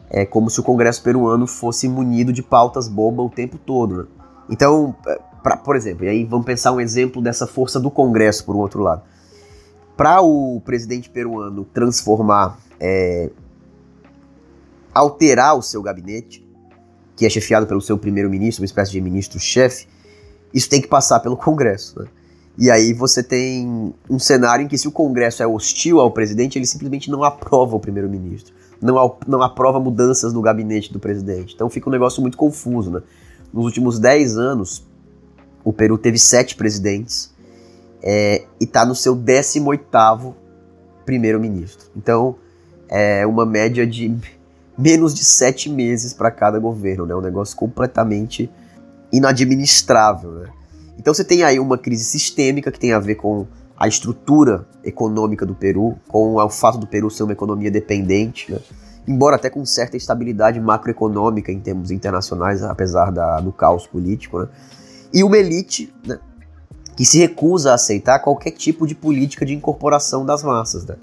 É 0.09 0.25
como 0.25 0.49
se 0.49 0.59
o 0.59 0.63
Congresso 0.63 1.03
peruano 1.03 1.45
fosse 1.45 1.87
munido 1.87 2.31
de 2.31 2.41
pautas 2.41 2.87
bomba 2.87 3.21
o 3.21 3.29
tempo 3.29 3.57
todo. 3.57 3.97
Né? 3.97 4.05
Então, 4.49 4.95
é, 5.05 5.19
Pra, 5.47 5.55
por 5.55 5.77
exemplo, 5.77 6.03
e 6.03 6.09
aí 6.09 6.25
vamos 6.25 6.45
pensar 6.45 6.73
um 6.73 6.81
exemplo 6.81 7.21
dessa 7.21 7.47
força 7.47 7.79
do 7.79 7.89
Congresso, 7.89 8.43
por 8.43 8.53
um 8.53 8.59
outro 8.59 8.81
lado. 8.81 9.01
Para 9.95 10.21
o 10.21 10.61
presidente 10.65 11.09
peruano 11.09 11.63
transformar, 11.63 12.59
é, 12.79 13.29
alterar 14.93 15.57
o 15.57 15.61
seu 15.61 15.81
gabinete, 15.81 16.45
que 17.15 17.25
é 17.25 17.29
chefiado 17.29 17.65
pelo 17.65 17.79
seu 17.79 17.97
primeiro-ministro, 17.97 18.61
uma 18.61 18.65
espécie 18.65 18.91
de 18.91 18.99
ministro-chefe, 18.99 19.87
isso 20.53 20.69
tem 20.69 20.81
que 20.81 20.87
passar 20.89 21.21
pelo 21.21 21.37
Congresso. 21.37 22.01
Né? 22.01 22.07
E 22.57 22.71
aí 22.71 22.91
você 22.91 23.21
tem 23.21 23.93
um 24.09 24.17
cenário 24.17 24.65
em 24.65 24.67
que 24.67 24.77
se 24.77 24.87
o 24.87 24.91
Congresso 24.91 25.43
é 25.43 25.47
hostil 25.47 25.99
ao 25.99 26.09
presidente, 26.09 26.57
ele 26.57 26.65
simplesmente 26.65 27.11
não 27.11 27.23
aprova 27.23 27.75
o 27.75 27.79
primeiro-ministro. 27.79 28.53
Não, 28.81 29.15
não 29.27 29.41
aprova 29.43 29.79
mudanças 29.79 30.33
no 30.33 30.41
gabinete 30.41 30.91
do 30.91 30.99
presidente. 30.99 31.53
Então 31.53 31.69
fica 31.69 31.87
um 31.87 31.91
negócio 31.91 32.21
muito 32.21 32.35
confuso, 32.35 32.89
né? 32.89 33.01
Nos 33.53 33.65
últimos 33.65 33.99
10 33.99 34.37
anos, 34.37 34.85
o 35.63 35.71
Peru 35.71 35.97
teve 35.97 36.17
sete 36.17 36.55
presidentes 36.55 37.33
é, 38.01 38.45
e 38.59 38.63
está 38.63 38.85
no 38.85 38.95
seu 38.95 39.15
18º 39.15 40.33
primeiro-ministro. 41.05 41.89
Então, 41.95 42.35
é 42.89 43.25
uma 43.25 43.45
média 43.45 43.85
de 43.85 44.15
menos 44.77 45.13
de 45.13 45.23
sete 45.23 45.69
meses 45.69 46.13
para 46.13 46.31
cada 46.31 46.59
governo, 46.59 47.05
né? 47.05 47.15
Um 47.15 47.21
negócio 47.21 47.55
completamente 47.55 48.49
inadministrável, 49.11 50.31
né? 50.31 50.47
Então 50.97 51.13
você 51.13 51.23
tem 51.23 51.43
aí 51.43 51.59
uma 51.59 51.77
crise 51.77 52.03
sistêmica 52.03 52.71
que 52.71 52.79
tem 52.79 52.93
a 52.93 52.99
ver 52.99 53.15
com 53.15 53.45
a 53.77 53.87
estrutura 53.87 54.67
econômica 54.83 55.45
do 55.45 55.53
Peru, 55.53 55.97
com 56.07 56.35
o 56.35 56.49
fato 56.49 56.77
do 56.79 56.87
Peru 56.87 57.09
ser 57.11 57.23
uma 57.23 57.33
economia 57.33 57.69
dependente, 57.69 58.51
né? 58.51 58.59
embora 59.07 59.35
até 59.35 59.49
com 59.49 59.63
certa 59.65 59.95
estabilidade 59.95 60.59
macroeconômica 60.59 61.51
em 61.51 61.59
termos 61.59 61.91
internacionais, 61.91 62.63
apesar 62.63 63.11
da, 63.11 63.39
do 63.39 63.53
caos 63.53 63.85
político, 63.85 64.39
né? 64.39 64.47
e 65.13 65.23
uma 65.23 65.37
elite 65.37 65.93
né, 66.05 66.19
que 66.95 67.05
se 67.05 67.19
recusa 67.19 67.71
a 67.71 67.75
aceitar 67.75 68.19
qualquer 68.19 68.51
tipo 68.51 68.87
de 68.87 68.95
política 68.95 69.45
de 69.45 69.53
incorporação 69.53 70.25
das 70.25 70.41
massas. 70.41 70.85
Né? 70.85 70.95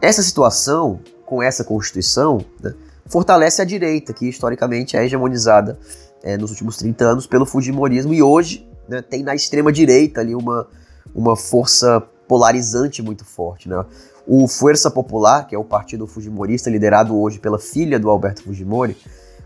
Essa 0.00 0.22
situação, 0.22 1.00
com 1.24 1.42
essa 1.42 1.64
constituição, 1.64 2.44
né, 2.62 2.74
fortalece 3.06 3.62
a 3.62 3.64
direita, 3.64 4.12
que 4.12 4.28
historicamente 4.28 4.96
é 4.96 5.04
hegemonizada 5.04 5.78
é, 6.22 6.36
nos 6.36 6.50
últimos 6.50 6.76
30 6.76 7.04
anos 7.04 7.26
pelo 7.26 7.46
Fujimorismo 7.46 8.12
e 8.12 8.22
hoje 8.22 8.70
né, 8.92 9.02
tem 9.02 9.22
na 9.22 9.34
extrema 9.34 9.72
direita 9.72 10.20
ali 10.20 10.34
uma, 10.34 10.68
uma 11.14 11.34
força 11.34 12.02
polarizante 12.28 13.00
muito 13.02 13.24
forte. 13.24 13.66
Né? 13.68 13.84
O 14.26 14.46
Força 14.46 14.90
Popular, 14.90 15.46
que 15.46 15.54
é 15.54 15.58
o 15.58 15.64
partido 15.64 16.06
fujimorista 16.06 16.68
liderado 16.70 17.18
hoje 17.18 17.38
pela 17.38 17.58
filha 17.58 17.98
do 17.98 18.10
Alberto 18.10 18.42
Fujimori, 18.44 18.94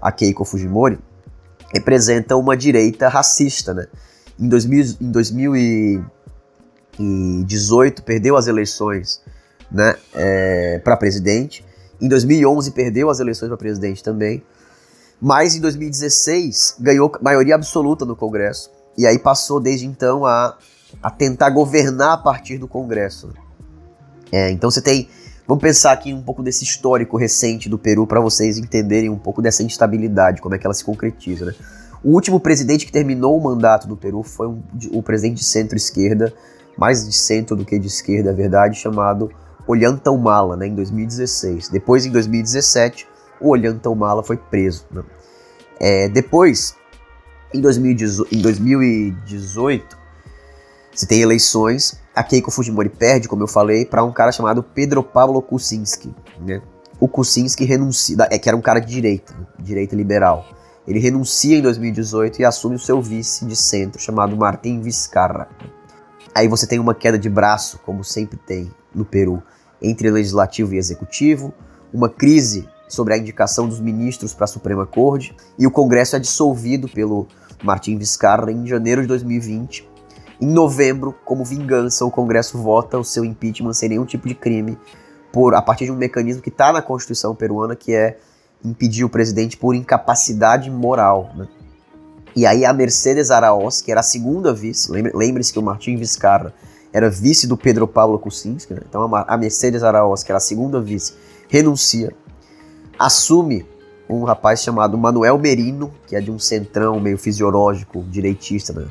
a 0.01 0.11
Keiko 0.13 0.45
Fujimori, 0.45 0.99
representa 1.73 2.37
uma 2.37 2.55
direita 2.57 3.09
racista. 3.09 3.73
Né? 3.73 3.87
Em, 4.39 4.49
2000, 4.49 4.97
em 5.01 5.11
2018 5.11 8.03
perdeu 8.03 8.37
as 8.37 8.49
eleições 8.49 9.23
né, 9.71 9.95
é, 10.15 10.79
para 10.81 10.97
presidente. 10.97 11.65
Em 12.01 12.09
2011 12.09 12.73
perdeu 12.73 13.09
as 13.09 13.21
eleições 13.21 13.47
para 13.49 13.57
presidente 13.57 14.03
também. 14.03 14.43
Mas 15.21 15.55
em 15.55 15.61
2016 15.61 16.77
ganhou 16.79 17.11
maioria 17.23 17.55
absoluta 17.55 18.05
no 18.05 18.15
Congresso. 18.15 18.76
E 18.97 19.07
aí 19.07 19.19
passou 19.19 19.61
desde 19.61 19.87
então 19.87 20.25
a, 20.25 20.57
a 21.03 21.11
tentar 21.11 21.51
governar 21.51 22.13
a 22.13 22.17
partir 22.17 22.59
do 22.59 22.67
Congresso. 22.67 23.31
É, 24.33 24.51
então 24.51 24.71
você 24.71 24.81
tem. 24.81 25.09
Vamos 25.47 25.63
pensar 25.63 25.93
aqui 25.93 26.13
um 26.13 26.23
pouco 26.23 26.43
desse 26.43 26.65
histórico 26.65 27.17
recente 27.17 27.69
do 27.69 27.79
Peru 27.79 28.07
para 28.07 28.21
vocês 28.21 28.59
entenderem 28.59 29.09
um 29.09 29.19
pouco 29.19 29.41
dessa 29.41 29.63
instabilidade, 29.63 30.41
como 30.41 30.55
é 30.57 30.59
que 30.59 30.67
ela 30.67 30.75
se 30.75 30.85
concretiza. 30.85 31.45
Né? 31.45 31.55
O 32.03 32.11
último 32.11 32.41
presidente 32.41 32.85
que 32.85 32.91
terminou 32.91 33.39
o 33.39 33.43
mandato 33.43 33.87
do 33.87 33.97
Peru 33.97 34.25
foi 34.25 34.49
um, 34.49 34.61
o 34.93 35.03
presidente 35.03 35.39
de 35.39 35.45
centro-esquerda, 35.45 36.33
mais 36.77 37.07
de 37.07 37.13
centro 37.13 37.55
do 37.55 37.65
que 37.65 37.79
de 37.79 37.87
esquerda, 37.87 38.31
é 38.31 38.33
verdade, 38.33 38.77
chamado 38.77 39.31
Ollanta 39.67 40.11
Humala, 40.11 40.57
né, 40.57 40.67
em 40.67 40.75
2016. 40.75 41.69
Depois, 41.69 42.05
em 42.05 42.11
2017, 42.11 43.07
o 43.41 43.51
Ollanta 43.51 43.89
Humala 43.89 44.23
foi 44.23 44.37
preso. 44.37 44.85
Né? 44.91 45.03
É, 45.81 46.09
depois, 46.09 46.75
em 47.53 47.61
2018, 47.61 48.35
em 48.35 48.41
2018, 48.41 49.97
você 50.93 51.07
tem 51.07 51.21
eleições 51.21 52.01
a 52.17 52.23
Keiko 52.23 52.51
Fujimori 52.51 52.89
perde, 52.89 53.29
como 53.29 53.43
eu 53.43 53.47
falei, 53.47 53.85
para 53.85 54.03
um 54.03 54.11
cara 54.11 54.33
chamado 54.33 54.63
Pedro 54.63 55.03
Pablo 55.03 55.43
Kuczynski. 55.43 56.15
Né? 56.41 56.63
O 56.99 57.07
Kuczynski 57.07 57.67
renuncia, 57.67 58.17
é 58.31 58.39
que 58.39 58.49
era 58.49 58.57
um 58.57 58.63
cara 58.63 58.81
de 58.81 58.87
direita, 58.87 59.35
direita 59.59 59.95
liberal. 59.95 60.47
Ele 60.89 60.99
renuncia 60.99 61.59
em 61.59 61.61
2018 61.61 62.41
e 62.41 62.45
assume 62.47 62.77
o 62.77 62.79
seu 62.79 63.03
vice 63.03 63.45
de 63.45 63.55
centro, 63.55 64.01
chamado 64.01 64.35
Martin 64.35 64.81
Vizcarra. 64.81 65.47
Aí 66.35 66.49
você 66.49 66.67
tem 66.67 66.79
uma 66.79 66.95
queda 66.95 67.19
de 67.19 67.29
braço, 67.29 67.79
como 67.85 68.03
sempre 68.03 68.39
tem 68.39 68.71
no 68.95 69.05
Peru, 69.05 69.43
entre 69.83 70.11
legislativo 70.11 70.73
e 70.73 70.79
executivo, 70.79 71.53
uma 71.93 72.09
crise 72.09 72.67
sobre 72.89 73.15
a 73.15 73.19
indicação 73.19 73.69
dos 73.69 73.81
ministros 73.81 74.33
para 74.33 74.45
a 74.45 74.49
Suprema 74.49 74.87
Corte, 74.87 75.35
e 75.59 75.67
o 75.67 75.71
Congresso 75.71 76.17
é 76.17 76.19
dissolvido 76.19 76.89
pelo 76.89 77.27
Martin 77.63 77.97
Vizcarra 77.99 78.51
em 78.51 78.67
janeiro 78.67 79.03
de 79.03 79.09
2020 79.09 79.97
em 80.41 80.47
novembro, 80.47 81.15
como 81.25 81.45
vingança, 81.45 82.05
o 82.05 82.11
Congresso 82.11 82.59
vota 82.59 82.99
o 82.99 83.05
seu 83.05 83.25
impeachment 83.25 83.73
sem 83.73 83.89
nenhum 83.89 84.05
tipo 84.05 84.29
de 84.29 84.35
crime, 84.35 84.79
por 85.33 85.55
a 85.55 85.63
partir 85.63 85.87
de 85.87 85.93
um 85.93 85.97
mecanismo 85.97 86.43
que 86.43 86.51
está 86.51 86.73
na 86.73 86.83
Constituição 86.83 87.35
peruana, 87.35 87.75
que 87.75 87.95
é 87.95 88.19
impedir 88.63 89.05
o 89.05 89.09
presidente 89.09 89.57
por 89.57 89.75
incapacidade 89.75 90.71
moral. 90.71 91.31
Né? 91.35 91.49
E 92.35 92.45
aí 92.45 92.67
a 92.67 92.73
Mercedes 92.73 93.31
Araoz, 93.31 93.81
que 93.81 93.91
era 93.91 94.01
a 94.01 94.03
segunda 94.03 94.53
vice, 94.53 94.93
lembre-se 94.93 95.53
que 95.53 95.59
o 95.59 95.63
Martim 95.63 95.97
Vizcarra 95.97 96.53
era 96.93 97.09
vice 97.09 97.47
do 97.47 97.57
Pedro 97.57 97.89
Pablo 97.89 98.19
Kuczynski, 98.19 98.75
né? 98.75 98.81
então 98.87 99.11
a 99.15 99.37
Mercedes 99.39 99.83
Araoz, 99.83 100.23
que 100.23 100.31
era 100.31 100.37
a 100.37 100.41
segunda 100.41 100.81
vice, 100.83 101.15
renuncia, 101.49 102.15
assume 102.99 103.67
um 104.09 104.25
rapaz 104.25 104.63
chamado 104.63 104.97
Manuel 104.97 105.39
Merino, 105.39 105.93
que 106.07 106.15
é 106.15 106.21
de 106.21 106.31
um 106.31 106.39
centrão 106.39 107.01
meio 107.01 107.19
fisiológico, 107.19 108.05
direitista, 108.05 108.73
né? 108.73 108.87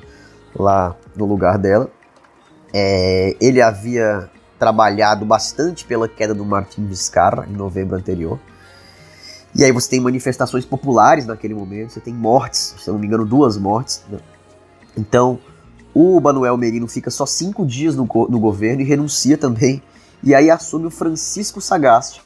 lá 0.57 0.95
no 1.15 1.25
lugar 1.25 1.57
dela. 1.57 1.89
É, 2.73 3.35
ele 3.39 3.61
havia 3.61 4.29
trabalhado 4.59 5.25
bastante 5.25 5.85
pela 5.85 6.07
queda 6.07 6.33
do 6.33 6.45
Martin 6.45 6.85
Vizcarra 6.85 7.45
em 7.49 7.53
novembro 7.53 7.95
anterior. 7.95 8.39
E 9.53 9.63
aí 9.63 9.71
você 9.71 9.89
tem 9.89 10.01
manifestações 10.01 10.65
populares 10.65 11.25
naquele 11.25 11.53
momento, 11.53 11.93
você 11.93 12.01
tem 12.01 12.13
mortes, 12.13 12.75
se 12.77 12.89
não 12.89 12.99
me 12.99 13.07
engano, 13.07 13.25
duas 13.25 13.57
mortes. 13.57 14.03
Né? 14.09 14.19
Então, 14.97 15.39
o 15.93 16.19
Manuel 16.19 16.57
Merino 16.57 16.87
fica 16.89 17.09
só 17.09 17.25
cinco 17.25 17.65
dias 17.65 17.95
no, 17.95 18.03
no 18.03 18.39
governo 18.39 18.81
e 18.81 18.85
renuncia 18.85 19.37
também. 19.37 19.81
E 20.21 20.35
aí 20.35 20.49
assume 20.49 20.87
o 20.87 20.91
Francisco 20.91 21.61
Sagasti, 21.61 22.21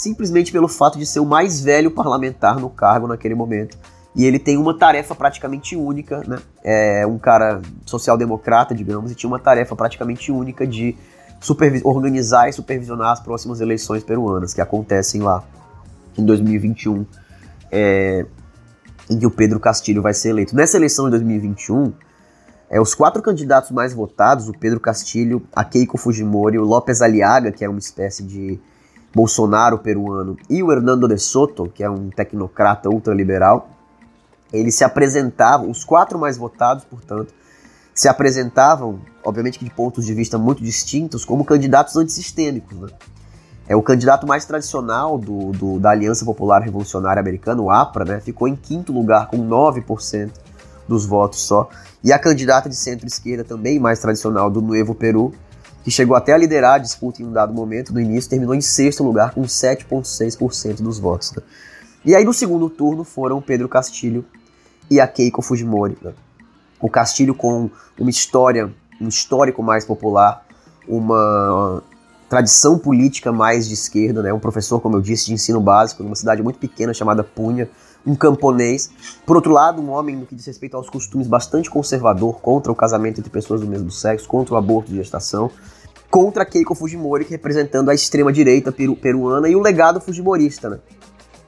simplesmente 0.00 0.50
pelo 0.50 0.66
fato 0.66 0.98
de 0.98 1.04
ser 1.04 1.20
o 1.20 1.26
mais 1.26 1.60
velho 1.60 1.90
parlamentar 1.90 2.58
no 2.58 2.70
cargo 2.70 3.06
naquele 3.06 3.34
momento 3.34 3.76
e 4.16 4.24
ele 4.24 4.38
tem 4.38 4.56
uma 4.56 4.76
tarefa 4.76 5.14
praticamente 5.14 5.76
única, 5.76 6.22
né? 6.26 6.38
É 6.64 7.06
um 7.06 7.18
cara 7.18 7.60
social-democrata, 7.84 8.74
digamos, 8.74 9.12
e 9.12 9.14
tinha 9.14 9.28
uma 9.28 9.38
tarefa 9.38 9.76
praticamente 9.76 10.32
única 10.32 10.66
de 10.66 10.96
organizar 11.84 12.48
e 12.48 12.52
supervisionar 12.52 13.12
as 13.12 13.20
próximas 13.20 13.60
eleições 13.60 14.02
peruanas, 14.02 14.52
que 14.52 14.60
acontecem 14.60 15.20
lá 15.20 15.44
em 16.18 16.24
2021, 16.24 17.06
é, 17.70 18.26
em 19.08 19.18
que 19.18 19.26
o 19.26 19.30
Pedro 19.30 19.60
Castilho 19.60 20.02
vai 20.02 20.12
ser 20.12 20.30
eleito. 20.30 20.56
Nessa 20.56 20.76
eleição 20.76 21.04
de 21.04 21.12
2021, 21.12 21.92
é, 22.68 22.80
os 22.80 22.94
quatro 22.94 23.22
candidatos 23.22 23.70
mais 23.70 23.94
votados, 23.94 24.48
o 24.48 24.52
Pedro 24.52 24.80
Castilho, 24.80 25.42
a 25.54 25.62
Keiko 25.62 25.96
Fujimori, 25.96 26.58
o 26.58 26.64
López 26.64 27.00
Aliaga, 27.00 27.52
que 27.52 27.64
é 27.64 27.68
uma 27.68 27.78
espécie 27.78 28.24
de 28.24 28.60
Bolsonaro 29.14 29.78
peruano, 29.78 30.36
e 30.48 30.62
o 30.62 30.70
Hernando 30.70 31.08
de 31.08 31.18
Soto, 31.18 31.70
que 31.74 31.82
é 31.82 31.90
um 31.90 32.10
tecnocrata 32.10 32.88
ultraliberal, 32.88 33.68
eles 34.52 34.74
se 34.74 34.84
apresentavam, 34.84 35.70
os 35.70 35.84
quatro 35.84 36.18
mais 36.18 36.36
votados, 36.36 36.84
portanto, 36.84 37.32
se 37.94 38.08
apresentavam, 38.08 39.00
obviamente 39.24 39.58
que 39.58 39.64
de 39.64 39.70
pontos 39.70 40.04
de 40.06 40.14
vista 40.14 40.38
muito 40.38 40.62
distintos, 40.62 41.24
como 41.24 41.44
candidatos 41.44 41.96
antissistêmicos. 41.96 42.78
Né? 42.78 42.88
É 43.68 43.76
o 43.76 43.82
candidato 43.82 44.26
mais 44.26 44.44
tradicional 44.44 45.18
do, 45.18 45.52
do, 45.52 45.78
da 45.78 45.90
Aliança 45.90 46.24
Popular 46.24 46.60
Revolucionária 46.60 47.20
Americana, 47.20 47.60
o 47.62 47.70
APRA, 47.70 48.04
né, 48.04 48.20
ficou 48.20 48.48
em 48.48 48.56
quinto 48.56 48.92
lugar 48.92 49.28
com 49.28 49.36
9% 49.38 50.30
dos 50.88 51.06
votos 51.06 51.40
só. 51.40 51.68
E 52.02 52.12
a 52.12 52.18
candidata 52.18 52.68
de 52.68 52.74
centro-esquerda 52.74 53.44
também 53.44 53.78
mais 53.78 54.00
tradicional 54.00 54.50
do 54.50 54.60
Nuevo 54.60 54.94
Peru, 54.94 55.32
que 55.82 55.90
chegou 55.90 56.16
até 56.16 56.32
a 56.32 56.38
liderar 56.38 56.74
a 56.74 56.78
disputa 56.78 57.22
em 57.22 57.26
um 57.26 57.32
dado 57.32 57.52
momento, 57.52 57.92
no 57.92 58.00
início, 58.00 58.28
terminou 58.28 58.54
em 58.54 58.60
sexto 58.60 59.02
lugar 59.02 59.32
com 59.32 59.42
7,6% 59.42 60.82
dos 60.82 60.98
votos. 60.98 61.32
Né? 61.32 61.42
E 62.04 62.14
aí 62.14 62.24
no 62.24 62.32
segundo 62.32 62.68
turno 62.68 63.04
foram 63.04 63.40
Pedro 63.40 63.68
Castilho 63.68 64.24
e 64.90 65.00
a 65.00 65.06
Keiko 65.06 65.42
Fujimori. 65.42 65.96
Né? 66.02 66.12
O 66.80 66.88
Castilho 66.88 67.34
com 67.34 67.70
uma 67.98 68.10
história, 68.10 68.70
um 69.00 69.08
histórico 69.08 69.62
mais 69.62 69.84
popular, 69.84 70.44
uma 70.86 71.82
tradição 72.28 72.78
política 72.78 73.32
mais 73.32 73.66
de 73.66 73.74
esquerda, 73.74 74.22
né? 74.22 74.32
um 74.32 74.38
professor, 74.38 74.80
como 74.80 74.96
eu 74.96 75.00
disse, 75.00 75.26
de 75.26 75.32
ensino 75.32 75.60
básico, 75.60 76.02
numa 76.02 76.14
cidade 76.14 76.42
muito 76.42 76.58
pequena 76.58 76.92
chamada 76.94 77.24
Punha, 77.24 77.68
um 78.06 78.14
camponês. 78.14 78.90
Por 79.26 79.36
outro 79.36 79.52
lado, 79.52 79.80
um 79.80 79.90
homem 79.90 80.16
no 80.16 80.26
que 80.26 80.34
diz 80.34 80.46
respeito 80.46 80.76
aos 80.76 80.88
costumes 80.88 81.26
bastante 81.26 81.70
conservador, 81.70 82.40
contra 82.40 82.70
o 82.70 82.74
casamento 82.74 83.20
entre 83.20 83.30
pessoas 83.30 83.60
do 83.60 83.66
mesmo 83.66 83.90
sexo, 83.90 84.28
contra 84.28 84.54
o 84.54 84.56
aborto 84.56 84.90
de 84.90 84.96
gestação, 84.96 85.50
contra 86.10 86.44
Keiko 86.44 86.74
Fujimori, 86.74 87.26
representando 87.28 87.90
a 87.90 87.94
extrema-direita 87.94 88.72
peru 88.72 88.96
peruana 88.96 89.48
e 89.48 89.54
o 89.54 89.60
legado 89.60 90.00
fujimorista, 90.00 90.70
né? 90.70 90.78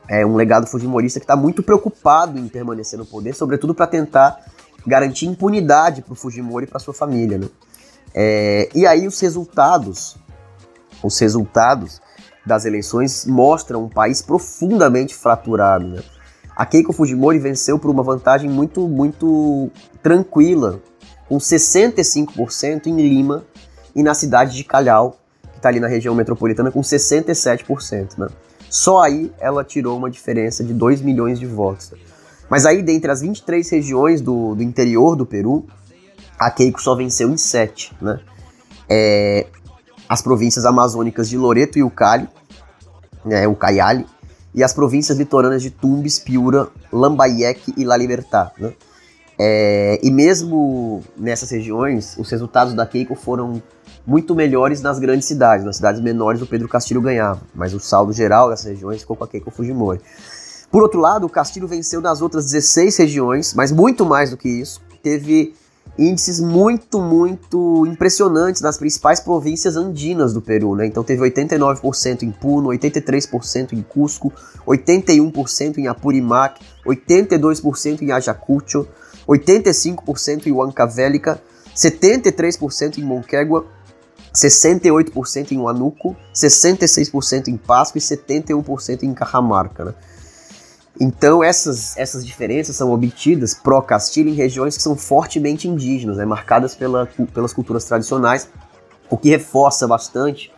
É 0.08 0.26
um 0.26 0.36
legado 0.36 0.66
fujimorista 0.66 1.20
que 1.20 1.24
está 1.24 1.36
muito 1.36 1.62
preocupado 1.62 2.38
em 2.38 2.48
permanecer 2.48 2.98
no 2.98 3.06
poder, 3.06 3.34
sobretudo 3.34 3.74
para 3.74 3.86
tentar 3.86 4.44
garantir 4.86 5.26
impunidade 5.26 6.02
para 6.02 6.12
o 6.12 6.16
Fujimori 6.16 6.66
e 6.66 6.68
para 6.68 6.78
sua 6.78 6.92
família. 6.92 7.38
Né? 7.38 7.48
É, 8.14 8.68
e 8.74 8.86
aí 8.86 9.06
os 9.06 9.18
resultados, 9.20 10.16
os 11.02 11.18
resultados 11.18 12.00
das 12.44 12.64
eleições 12.64 13.24
mostram 13.26 13.84
um 13.84 13.88
país 13.88 14.20
profundamente 14.20 15.14
fraturado. 15.14 15.86
Né? 15.86 16.02
A 16.62 16.64
Keiko 16.64 16.92
Fujimori 16.92 17.40
venceu 17.40 17.76
por 17.76 17.90
uma 17.90 18.04
vantagem 18.04 18.48
muito, 18.48 18.86
muito 18.86 19.68
tranquila, 20.00 20.80
com 21.28 21.36
65% 21.36 22.86
em 22.86 22.96
Lima 22.98 23.44
e 23.96 24.00
na 24.00 24.14
cidade 24.14 24.54
de 24.54 24.62
Calhau, 24.62 25.18
que 25.50 25.56
está 25.56 25.70
ali 25.70 25.80
na 25.80 25.88
região 25.88 26.14
metropolitana, 26.14 26.70
com 26.70 26.80
67%. 26.80 28.16
Né? 28.16 28.28
Só 28.70 29.00
aí 29.02 29.32
ela 29.40 29.64
tirou 29.64 29.98
uma 29.98 30.08
diferença 30.08 30.62
de 30.62 30.72
2 30.72 31.02
milhões 31.02 31.40
de 31.40 31.46
votos. 31.46 31.94
Mas 32.48 32.64
aí, 32.64 32.80
dentre 32.80 33.10
as 33.10 33.22
23 33.22 33.68
regiões 33.68 34.20
do, 34.20 34.54
do 34.54 34.62
interior 34.62 35.16
do 35.16 35.26
Peru, 35.26 35.66
a 36.38 36.48
Keiko 36.48 36.80
só 36.80 36.94
venceu 36.94 37.28
em 37.28 37.36
7. 37.36 37.92
Né? 38.00 38.20
É, 38.88 39.48
as 40.08 40.22
províncias 40.22 40.64
amazônicas 40.64 41.28
de 41.28 41.36
Loreto 41.36 41.76
e 41.76 41.82
Ucali, 41.82 42.28
né, 43.24 43.48
Ucayali, 43.48 44.06
e 44.54 44.62
as 44.62 44.72
províncias 44.72 45.18
litorâneas 45.18 45.62
de 45.62 45.70
Tumbes, 45.70 46.18
Piura, 46.18 46.68
Lambayeque 46.92 47.72
e 47.76 47.84
La 47.84 47.96
Libertad. 47.96 48.50
Né? 48.58 48.72
É, 49.38 49.98
e 50.02 50.10
mesmo 50.10 51.02
nessas 51.16 51.50
regiões, 51.50 52.16
os 52.18 52.30
resultados 52.30 52.74
da 52.74 52.86
Keiko 52.86 53.14
foram 53.14 53.62
muito 54.06 54.34
melhores 54.34 54.82
nas 54.82 54.98
grandes 54.98 55.26
cidades. 55.26 55.64
Nas 55.64 55.76
cidades 55.76 56.00
menores, 56.00 56.42
o 56.42 56.46
Pedro 56.46 56.68
Castilho 56.68 57.00
ganhava, 57.00 57.40
mas 57.54 57.72
o 57.72 57.80
saldo 57.80 58.12
geral 58.12 58.50
dessas 58.50 58.66
regiões 58.66 59.00
ficou 59.00 59.16
com 59.16 59.24
a 59.24 59.28
Keiko 59.28 59.50
Fujimori. 59.50 60.00
Por 60.70 60.82
outro 60.82 61.00
lado, 61.00 61.26
o 61.26 61.28
Castilho 61.28 61.68
venceu 61.68 62.00
nas 62.00 62.22
outras 62.22 62.46
16 62.46 62.96
regiões, 62.96 63.54
mas 63.54 63.70
muito 63.70 64.06
mais 64.06 64.30
do 64.30 64.36
que 64.36 64.48
isso. 64.48 64.80
Teve 65.02 65.54
índices 65.98 66.40
muito, 66.40 67.00
muito 67.00 67.86
impressionantes 67.86 68.62
nas 68.62 68.78
principais 68.78 69.20
províncias 69.20 69.76
andinas 69.76 70.32
do 70.32 70.40
Peru, 70.40 70.74
né? 70.74 70.86
Então 70.86 71.04
teve 71.04 71.22
89% 71.22 72.22
em 72.22 72.30
Puno, 72.30 72.70
83% 72.70 73.72
em 73.72 73.82
Cusco, 73.82 74.32
81% 74.66 75.78
em 75.78 75.86
Apurimac, 75.86 76.60
82% 76.86 78.02
em 78.02 78.10
Ayacucho, 78.10 78.86
85% 79.28 80.46
em 80.46 80.52
Huancavelica, 80.52 81.40
73% 81.74 82.98
em 82.98 83.04
Moquegua, 83.04 83.66
68% 84.34 85.52
em 85.52 85.58
Huanuco, 85.58 86.16
66% 86.34 87.48
em 87.48 87.56
Pasco 87.56 87.98
e 87.98 88.00
71% 88.00 89.02
em 89.02 89.12
Cajamarca, 89.12 89.84
né? 89.84 89.94
Então 91.02 91.42
essas, 91.42 91.96
essas 91.96 92.24
diferenças 92.24 92.76
são 92.76 92.92
obtidas 92.92 93.54
pró-Castilho 93.54 94.28
em 94.28 94.34
regiões 94.34 94.76
que 94.76 94.82
são 94.84 94.94
fortemente 94.94 95.66
indígenas, 95.66 96.16
né, 96.16 96.24
marcadas 96.24 96.76
pela, 96.76 97.08
pelas 97.34 97.52
culturas 97.52 97.84
tradicionais, 97.84 98.48
o 99.10 99.16
que 99.16 99.30
reforça 99.30 99.88
bastante 99.88 100.52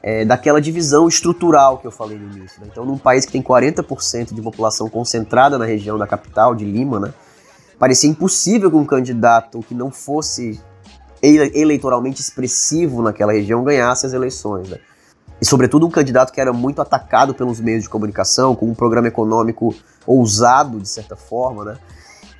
é, 0.00 0.24
daquela 0.24 0.60
divisão 0.60 1.08
estrutural 1.08 1.78
que 1.78 1.88
eu 1.88 1.90
falei 1.90 2.16
no 2.16 2.36
início. 2.36 2.60
Né? 2.60 2.68
Então, 2.70 2.84
num 2.84 2.96
país 2.96 3.26
que 3.26 3.32
tem 3.32 3.42
40% 3.42 4.32
de 4.32 4.40
população 4.40 4.88
concentrada 4.88 5.58
na 5.58 5.64
região 5.64 5.98
da 5.98 6.06
capital, 6.06 6.54
de 6.54 6.64
Lima, 6.64 7.00
né, 7.00 7.12
parecia 7.76 8.08
impossível 8.08 8.70
que 8.70 8.76
um 8.76 8.86
candidato 8.86 9.58
que 9.60 9.74
não 9.74 9.90
fosse 9.90 10.60
eleitoralmente 11.20 12.20
expressivo 12.20 13.02
naquela 13.02 13.32
região 13.32 13.64
ganhasse 13.64 14.06
as 14.06 14.12
eleições. 14.12 14.68
Né? 14.68 14.78
E, 15.40 15.46
sobretudo, 15.46 15.86
um 15.86 15.90
candidato 15.90 16.32
que 16.32 16.40
era 16.40 16.52
muito 16.52 16.82
atacado 16.82 17.34
pelos 17.34 17.60
meios 17.60 17.82
de 17.82 17.88
comunicação, 17.88 18.54
com 18.54 18.66
um 18.66 18.74
programa 18.74 19.08
econômico 19.08 19.74
ousado, 20.06 20.78
de 20.78 20.88
certa 20.88 21.16
forma, 21.16 21.64
né? 21.64 21.76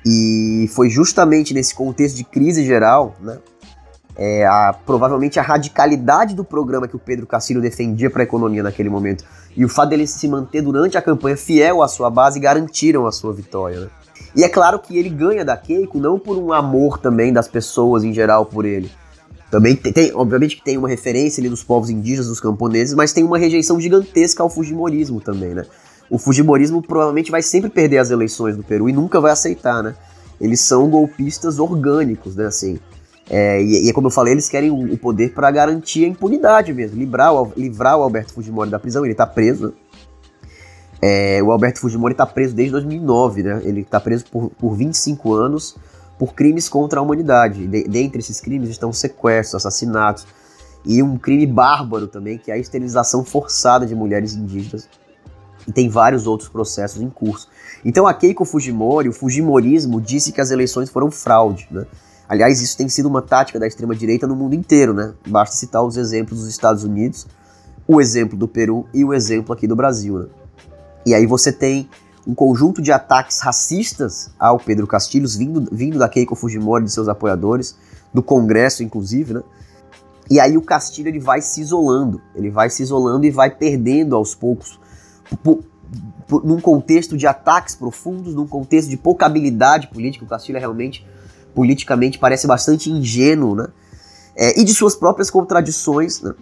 E 0.05 0.69
foi 0.73 0.89
justamente 0.89 1.53
nesse 1.53 1.73
contexto 1.73 2.15
de 2.15 2.23
crise 2.23 2.65
geral, 2.65 3.15
né? 3.19 3.39
É, 4.15 4.45
a, 4.45 4.75
provavelmente 4.85 5.39
a 5.39 5.41
radicalidade 5.41 6.35
do 6.35 6.43
programa 6.43 6.87
que 6.87 6.95
o 6.95 6.99
Pedro 6.99 7.25
Castilho 7.25 7.61
defendia 7.61 8.09
para 8.09 8.21
a 8.21 8.25
economia 8.25 8.61
naquele 8.61 8.89
momento 8.89 9.23
e 9.55 9.63
o 9.63 9.69
fato 9.69 9.89
dele 9.89 10.05
se 10.05 10.27
manter 10.27 10.61
durante 10.61 10.97
a 10.97 11.01
campanha 11.01 11.37
fiel 11.37 11.81
à 11.81 11.87
sua 11.87 12.09
base 12.09 12.37
garantiram 12.37 13.07
a 13.07 13.11
sua 13.11 13.33
vitória. 13.33 13.79
Né? 13.79 13.89
E 14.35 14.43
é 14.43 14.49
claro 14.49 14.79
que 14.79 14.97
ele 14.97 15.09
ganha 15.09 15.45
da 15.45 15.55
Keiko 15.55 15.97
não 15.97 16.19
por 16.19 16.37
um 16.37 16.51
amor 16.51 16.97
também 16.97 17.31
das 17.31 17.47
pessoas 17.47 18.03
em 18.03 18.13
geral 18.13 18.45
por 18.45 18.65
ele, 18.65 18.91
também 19.51 19.75
tem, 19.75 19.91
tem, 19.91 20.11
obviamente 20.15 20.55
que 20.55 20.63
tem 20.63 20.77
uma 20.77 20.87
referência 20.87 21.41
ali 21.41 21.49
dos 21.49 21.61
povos 21.61 21.89
indígenas, 21.89 22.27
dos 22.27 22.39
camponeses, 22.39 22.95
mas 22.95 23.11
tem 23.11 23.21
uma 23.21 23.37
rejeição 23.37 23.79
gigantesca 23.81 24.41
ao 24.41 24.49
fujimorismo 24.49 25.19
também, 25.19 25.53
né? 25.53 25.65
O 26.09 26.17
fujimorismo 26.17 26.81
provavelmente 26.81 27.29
vai 27.29 27.41
sempre 27.41 27.69
perder 27.69 27.97
as 27.97 28.09
eleições 28.09 28.55
do 28.55 28.63
Peru 28.63 28.89
e 28.89 28.93
nunca 28.93 29.19
vai 29.19 29.31
aceitar, 29.31 29.83
né? 29.83 29.93
Eles 30.39 30.61
são 30.61 30.89
golpistas 30.89 31.59
orgânicos, 31.59 32.33
né? 32.35 32.45
Assim, 32.45 32.79
é, 33.29 33.61
e, 33.61 33.89
e 33.89 33.93
como 33.93 34.07
eu 34.07 34.11
falei, 34.11 34.33
eles 34.33 34.47
querem 34.47 34.71
o, 34.71 34.93
o 34.93 34.97
poder 34.97 35.33
para 35.33 35.51
garantir 35.51 36.05
a 36.05 36.07
impunidade 36.07 36.73
mesmo, 36.73 36.97
livrar 36.97 37.33
o, 37.33 37.51
livrar 37.57 37.97
o 37.97 38.03
Alberto 38.03 38.33
Fujimori 38.33 38.69
da 38.69 38.79
prisão. 38.79 39.05
Ele 39.05 39.13
tá 39.13 39.27
preso? 39.27 39.73
É, 41.01 41.43
o 41.43 41.51
Alberto 41.51 41.81
Fujimori 41.81 42.13
tá 42.13 42.25
preso 42.25 42.55
desde 42.55 42.71
2009, 42.71 43.43
né? 43.43 43.61
Ele 43.65 43.83
tá 43.83 43.99
preso 43.99 44.25
por, 44.31 44.49
por 44.51 44.75
25 44.75 45.33
anos 45.33 45.75
por 46.21 46.35
crimes 46.35 46.69
contra 46.69 46.99
a 46.99 47.01
humanidade. 47.03 47.65
De, 47.65 47.83
dentre 47.85 48.19
esses 48.19 48.39
crimes 48.39 48.69
estão 48.69 48.93
sequestros, 48.93 49.55
assassinatos 49.55 50.27
e 50.85 51.01
um 51.01 51.17
crime 51.17 51.47
bárbaro 51.47 52.05
também, 52.05 52.37
que 52.37 52.51
é 52.51 52.53
a 52.53 52.57
esterilização 52.59 53.25
forçada 53.25 53.87
de 53.87 53.95
mulheres 53.95 54.35
indígenas. 54.35 54.87
E 55.67 55.71
tem 55.71 55.89
vários 55.89 56.27
outros 56.27 56.47
processos 56.47 57.01
em 57.01 57.09
curso. 57.09 57.47
Então 57.83 58.05
a 58.05 58.13
Keiko 58.13 58.45
Fujimori, 58.45 59.09
o 59.09 59.11
Fujimorismo, 59.11 59.99
disse 59.99 60.31
que 60.31 60.39
as 60.39 60.51
eleições 60.51 60.91
foram 60.91 61.09
fraude. 61.09 61.67
Né? 61.71 61.87
Aliás, 62.29 62.61
isso 62.61 62.77
tem 62.77 62.87
sido 62.87 63.07
uma 63.07 63.23
tática 63.23 63.59
da 63.59 63.65
extrema-direita 63.65 64.27
no 64.27 64.35
mundo 64.35 64.53
inteiro. 64.53 64.93
Né? 64.93 65.15
Basta 65.27 65.55
citar 65.55 65.83
os 65.83 65.97
exemplos 65.97 66.41
dos 66.41 66.49
Estados 66.49 66.83
Unidos, 66.83 67.25
o 67.87 67.99
exemplo 67.99 68.37
do 68.37 68.47
Peru 68.47 68.85
e 68.93 69.03
o 69.03 69.11
exemplo 69.11 69.51
aqui 69.53 69.65
do 69.65 69.75
Brasil. 69.75 70.19
Né? 70.19 70.27
E 71.03 71.15
aí 71.15 71.25
você 71.25 71.51
tem 71.51 71.89
um 72.25 72.35
conjunto 72.35 72.81
de 72.81 72.91
ataques 72.91 73.39
racistas 73.39 74.31
ao 74.39 74.59
Pedro 74.59 74.85
Castilhos, 74.85 75.35
vindo, 75.35 75.67
vindo 75.71 75.97
da 75.97 76.07
Keiko 76.07 76.35
Fujimori 76.35 76.83
e 76.83 76.85
de 76.85 76.93
seus 76.93 77.07
apoiadores, 77.07 77.75
do 78.13 78.21
Congresso, 78.21 78.83
inclusive, 78.83 79.33
né? 79.33 79.41
E 80.29 80.39
aí 80.39 80.57
o 80.57 80.61
Castilho 80.61 81.09
ele 81.09 81.19
vai 81.19 81.41
se 81.41 81.61
isolando, 81.61 82.21
ele 82.35 82.49
vai 82.49 82.69
se 82.69 82.83
isolando 82.83 83.25
e 83.25 83.31
vai 83.31 83.49
perdendo 83.49 84.15
aos 84.15 84.33
poucos, 84.33 84.79
por, 85.43 85.63
por, 86.27 86.45
num 86.45 86.61
contexto 86.61 87.17
de 87.17 87.27
ataques 87.27 87.75
profundos, 87.75 88.33
num 88.33 88.47
contexto 88.47 88.89
de 88.89 88.95
pouca 88.95 89.25
habilidade 89.25 89.87
política. 89.87 90.23
O 90.23 90.27
Castilho 90.27 90.57
é 90.57 90.59
realmente, 90.59 91.05
politicamente, 91.53 92.17
parece 92.17 92.47
bastante 92.47 92.89
ingênuo, 92.89 93.55
né? 93.55 93.67
É, 94.35 94.59
e 94.59 94.63
de 94.63 94.73
suas 94.73 94.95
próprias 94.95 95.29
contradições, 95.29 96.21
né? 96.21 96.33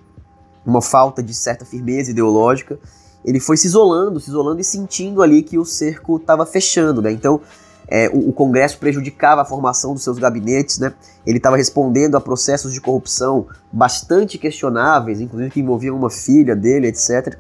uma 0.66 0.82
falta 0.82 1.24
de 1.24 1.34
certa 1.34 1.66
firmeza 1.66 2.12
ideológica 2.12 2.78
ele 3.24 3.40
foi 3.40 3.58
se 3.58 3.68
isolando, 3.68 4.20
se 4.20 4.30
isolando 4.30 4.62
e 4.62 4.64
sentindo 4.64 5.22
ali 5.22 5.44
que 5.44 5.58
o 5.58 5.66
cerco 5.66 6.18
estava 6.18 6.46
fechando, 6.46 7.02
né? 7.02 7.12
Então, 7.12 7.42
é, 7.88 8.08
o, 8.10 8.30
o, 8.30 8.34
Congresso 8.34 8.78
prejudicava 8.78 9.42
a 9.42 9.46
formação 9.46 9.94
dos 9.94 10.04
seus 10.04 10.20
gabinetes, 10.20 10.78
né? 10.78 10.94
Ele 11.26 11.38
estava 11.38 11.58
respondendo 11.58 12.16
a 12.16 12.22
processos 12.22 12.72
de 12.72 12.80
corrupção 12.80 13.48
bastante 13.72 14.38
questionáveis, 14.38 15.20
inclusive 15.20 15.52
que 15.52 15.60
envolviam 15.60 15.98
uma 15.98 16.10
filha 16.10 16.56
dele, 16.56 16.88
etc. 16.88 17.36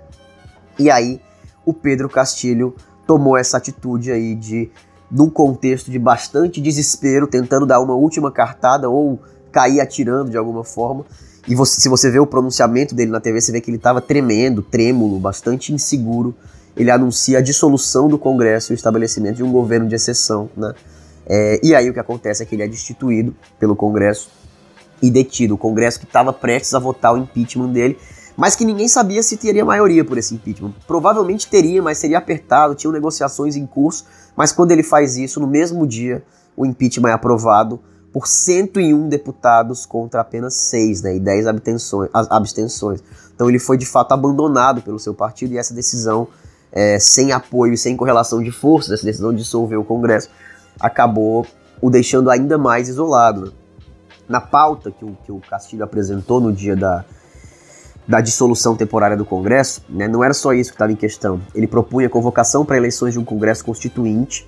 E 0.78 0.89
aí, 0.89 1.22
o 1.65 1.74
Pedro 1.74 2.10
Castilho 2.10 2.76
tomou 3.06 3.38
essa 3.38 3.58
atitude 3.58 4.12
aí 4.12 4.36
de, 4.36 4.72
num 5.10 5.30
contexto 5.30 5.92
de 5.92 6.00
bastante 6.00 6.60
desespero, 6.60 7.28
tentando 7.28 7.65
dar 7.65 7.80
uma 7.80 7.94
última 7.94 8.32
cartada 8.32 8.89
ou 8.89 9.20
cair 9.52 9.80
atirando 9.80 10.32
de 10.32 10.38
alguma 10.38 10.63
forma, 10.63 11.06
e 11.49 11.55
você, 11.55 11.81
se 11.81 11.89
você 11.89 12.12
vê 12.12 12.19
o 12.19 12.27
pronunciamento 12.27 12.93
dele 12.93 13.09
na 13.09 13.19
TV, 13.19 13.41
você 13.41 13.51
vê 13.51 13.59
que 13.59 13.71
ele 13.71 13.77
estava 13.77 13.99
tremendo, 13.99 14.62
trêmulo, 14.62 15.19
bastante 15.19 15.73
inseguro. 15.73 16.35
Ele 16.77 16.91
anuncia 16.91 17.39
a 17.39 17.41
dissolução 17.41 18.07
do 18.07 18.19
Congresso 18.19 18.71
e 18.71 18.73
o 18.73 18.75
estabelecimento 18.75 19.38
de 19.38 19.43
um 19.43 19.51
governo 19.51 19.88
de 19.88 19.95
exceção, 19.95 20.47
né? 20.55 20.75
É, 21.25 21.59
e 21.63 21.73
aí 21.73 21.89
o 21.89 21.93
que 21.93 21.99
acontece 21.99 22.43
é 22.43 22.45
que 22.45 22.53
ele 22.53 22.62
é 22.62 22.67
destituído 22.67 23.35
pelo 23.59 23.75
Congresso 23.75 24.29
e 25.01 25.09
detido. 25.09 25.55
O 25.55 25.57
Congresso 25.57 25.99
que 25.99 26.05
estava 26.05 26.31
prestes 26.31 26.75
a 26.75 26.79
votar 26.79 27.15
o 27.15 27.17
impeachment 27.17 27.69
dele, 27.69 27.97
mas 28.38 28.55
que 28.55 28.63
ninguém 28.63 28.88
sabia 28.88 29.23
se 29.23 29.35
teria 29.35 29.65
maioria 29.65 30.05
por 30.05 30.19
esse 30.19 30.35
impeachment. 30.35 30.73
Provavelmente 30.85 31.49
teria, 31.49 31.81
mas 31.81 31.97
seria 31.97 32.19
apertado, 32.19 32.75
tinham 32.75 32.93
negociações 32.93 33.55
em 33.55 33.65
curso, 33.65 34.05
mas 34.35 34.51
quando 34.51 34.71
ele 34.71 34.83
faz 34.83 35.17
isso, 35.17 35.39
no 35.39 35.47
mesmo 35.47 35.88
dia, 35.88 36.23
o 36.55 36.63
impeachment 36.63 37.09
é 37.09 37.13
aprovado 37.13 37.79
por 38.12 38.28
101 38.28 39.08
deputados 39.08 39.86
contra 39.86 40.22
apenas 40.22 40.56
6, 40.56 41.02
né, 41.04 41.15
e 41.15 41.19
10 41.19 41.48
abstenções, 41.48 42.10
abstenções. 42.13 43.04
Então 43.34 43.48
ele 43.50 43.60
foi 43.60 43.78
de 43.78 43.86
fato 43.86 44.13
abandonado 44.13 44.82
pelo 44.82 45.00
seu 45.00 45.13
partido 45.13 45.54
e 45.54 45.58
essa 45.58 45.74
decisão, 45.74 46.28
é, 46.72 47.00
sem 47.00 47.32
apoio 47.32 47.74
e 47.74 47.78
sem 47.78 47.95
correlação 47.95 48.41
de 48.41 48.52
forças, 48.52 48.91
essa 48.91 49.06
decisão 49.06 49.32
de 49.32 49.39
dissolver 49.39 49.80
o 49.80 49.84
Congresso, 49.84 50.30
acabou 50.80 51.45
o 51.82 51.89
deixando 51.89 52.30
ainda 52.30 52.58
mais 52.58 52.89
isolado. 52.89 53.45
Né? 53.45 53.52
Na 54.28 54.41
pauta 54.41 54.91
que 54.91 55.06
o, 55.06 55.17
que 55.26 55.32
o 55.32 55.39
Castilho 55.39 55.84
apresentou 55.84 56.39
no 56.39 56.52
dia 56.52 56.76
da, 56.76 57.06
da 58.08 58.22
dissolução 58.22 58.76
temporária 58.76 59.15
do 59.15 59.24
Congresso, 59.24 59.84
né, 59.88 60.08
não 60.08 60.24
era 60.24 60.34
só 60.34 60.52
isso 60.52 60.72
que 60.72 60.76
estava 60.76 60.91
em 60.91 60.95
questão. 60.95 61.39
Ele 61.54 61.67
propunha 61.67 62.08
a 62.08 62.10
convocação 62.10 62.65
para 62.65 62.76
eleições 62.76 63.13
de 63.13 63.19
um 63.19 63.24
Congresso 63.24 63.63
Constituinte, 63.63 64.48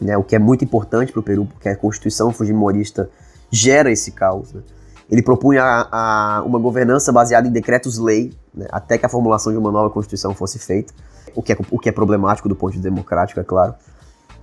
né, 0.00 0.16
o 0.16 0.24
que 0.24 0.34
é 0.34 0.38
muito 0.38 0.64
importante 0.64 1.12
para 1.12 1.20
o 1.20 1.22
Peru, 1.22 1.46
porque 1.46 1.68
a 1.68 1.76
Constituição 1.76 2.32
Fujimorista 2.32 3.10
gera 3.50 3.90
esse 3.90 4.12
caos. 4.12 4.52
Né. 4.52 4.62
Ele 5.10 5.22
propunha 5.22 5.62
a, 5.62 6.38
a, 6.38 6.42
uma 6.42 6.58
governança 6.58 7.12
baseada 7.12 7.46
em 7.46 7.52
decretos-lei, 7.52 8.32
né, 8.54 8.66
até 8.70 8.98
que 8.98 9.06
a 9.06 9.08
formulação 9.08 9.52
de 9.52 9.58
uma 9.58 9.70
nova 9.70 9.90
Constituição 9.90 10.34
fosse 10.34 10.58
feita, 10.58 10.92
o 11.34 11.42
que, 11.42 11.52
é, 11.52 11.56
o 11.70 11.78
que 11.78 11.88
é 11.88 11.92
problemático 11.92 12.48
do 12.48 12.56
ponto 12.56 12.72
de 12.72 12.80
democrático, 12.80 13.40
é 13.40 13.44
claro. 13.44 13.74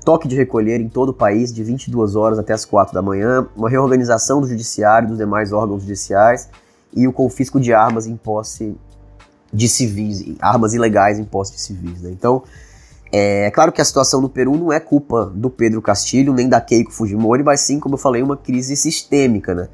Toque 0.03 0.27
de 0.27 0.35
recolher 0.35 0.79
em 0.79 0.87
todo 0.87 1.09
o 1.09 1.13
país, 1.13 1.53
de 1.53 1.63
22 1.63 2.15
horas 2.15 2.39
até 2.39 2.53
as 2.53 2.65
4 2.65 2.93
da 2.93 3.01
manhã, 3.01 3.47
uma 3.55 3.69
reorganização 3.69 4.41
do 4.41 4.47
judiciário 4.47 5.07
e 5.07 5.09
dos 5.09 5.17
demais 5.17 5.51
órgãos 5.51 5.81
judiciais, 5.81 6.49
e 6.93 7.07
o 7.07 7.13
confisco 7.13 7.59
de 7.59 7.73
armas 7.73 8.07
em 8.07 8.15
posse 8.15 8.75
de 9.51 9.67
civis, 9.67 10.35
armas 10.39 10.73
ilegais 10.73 11.19
em 11.19 11.25
posse 11.25 11.53
de 11.53 11.61
civis. 11.61 12.01
Né? 12.01 12.11
Então, 12.11 12.43
é, 13.11 13.47
é, 13.47 13.51
claro 13.51 13.71
que 13.71 13.81
a 13.81 13.85
situação 13.85 14.21
no 14.21 14.29
Peru 14.29 14.55
não 14.55 14.71
é 14.71 14.79
culpa 14.79 15.31
do 15.33 15.49
Pedro 15.49 15.81
Castilho, 15.81 16.33
nem 16.33 16.47
da 16.47 16.61
Keiko 16.61 16.91
Fujimori, 16.91 17.43
mas 17.43 17.61
sim, 17.61 17.79
como 17.79 17.95
eu 17.95 17.99
falei, 17.99 18.21
uma 18.21 18.37
crise 18.37 18.75
sistêmica. 18.75 19.55
Né? 19.55 19.67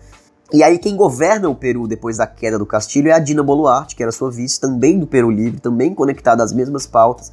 E 0.53 0.63
aí 0.63 0.77
quem 0.77 0.95
governa 0.95 1.49
o 1.49 1.55
Peru 1.55 1.87
depois 1.87 2.17
da 2.17 2.27
queda 2.27 2.57
do 2.57 2.65
Castilho 2.65 3.09
é 3.09 3.11
a 3.11 3.19
Dina 3.19 3.43
Boluarte, 3.43 3.95
que 3.95 4.03
era 4.03 4.11
sua 4.11 4.31
vice, 4.31 4.59
também 4.59 4.99
do 4.99 5.07
Peru 5.07 5.29
Livre, 5.29 5.59
também 5.59 5.93
conectada 5.93 6.43
às 6.43 6.53
mesmas 6.53 6.85
pautas, 6.85 7.31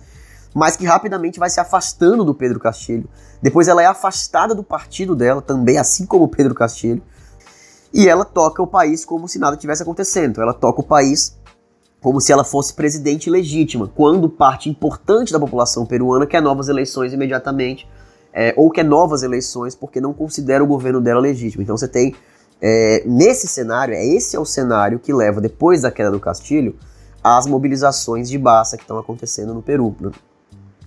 mas 0.55 0.77
que 0.77 0.85
rapidamente 0.85 1.39
vai 1.39 1.49
se 1.49 1.61
afastando 1.61 2.25
do 2.25 2.35
Pedro 2.35 2.59
Castilho. 2.59 3.09
Depois 3.41 3.69
ela 3.69 3.83
é 3.83 3.87
afastada 3.87 4.55
do 4.55 4.63
partido 4.63 5.15
dela, 5.15 5.41
também 5.41 5.79
assim 5.79 6.05
como 6.05 6.25
o 6.25 6.29
Pedro 6.29 6.55
Castilho, 6.55 7.03
e 7.93 8.09
ela 8.09 8.25
toca 8.25 8.63
o 8.63 8.67
país 8.67 9.05
como 9.05 9.29
se 9.29 9.39
nada 9.39 9.57
tivesse 9.57 9.83
acontecendo. 9.83 10.41
Ela 10.41 10.55
toca 10.55 10.81
o 10.81 10.85
país 10.85 11.37
como 12.03 12.21
se 12.21 12.33
ela 12.33 12.43
fosse 12.43 12.75
presidente 12.75 13.31
legítima, 13.31 13.89
quando 13.95 14.29
parte 14.29 14.69
importante 14.69 15.33
da 15.33 15.39
população 15.39 15.87
peruana 15.87 16.27
quer 16.27 16.43
novas 16.43 16.69
eleições 16.69 17.13
imediatamente, 17.13 17.89
é, 18.35 18.53
ou 18.57 18.71
quer 18.71 18.85
novas 18.85 19.23
eleições 19.23 19.75
porque 19.77 20.01
não 20.01 20.13
considera 20.13 20.65
o 20.65 20.67
governo 20.67 21.01
dela 21.01 21.21
legítimo. 21.21 21.63
Então 21.63 21.77
você 21.77 21.87
tem, 21.87 22.15
é, 22.61 23.05
nesse 23.07 23.47
cenário, 23.47 23.95
é 23.95 24.05
esse 24.05 24.35
é 24.35 24.41
o 24.41 24.45
cenário 24.45 24.99
que 24.99 25.13
leva, 25.13 25.41
depois 25.41 25.83
da 25.83 25.93
queda 25.93 26.11
do 26.11 26.19
Castilho, 26.19 26.77
às 27.23 27.47
mobilizações 27.47 28.29
de 28.29 28.37
massa 28.37 28.77
que 28.77 28.83
estão 28.83 28.99
acontecendo 28.99 29.55
no 29.55 29.63
Peru. 29.63 29.95
Né? 30.01 30.11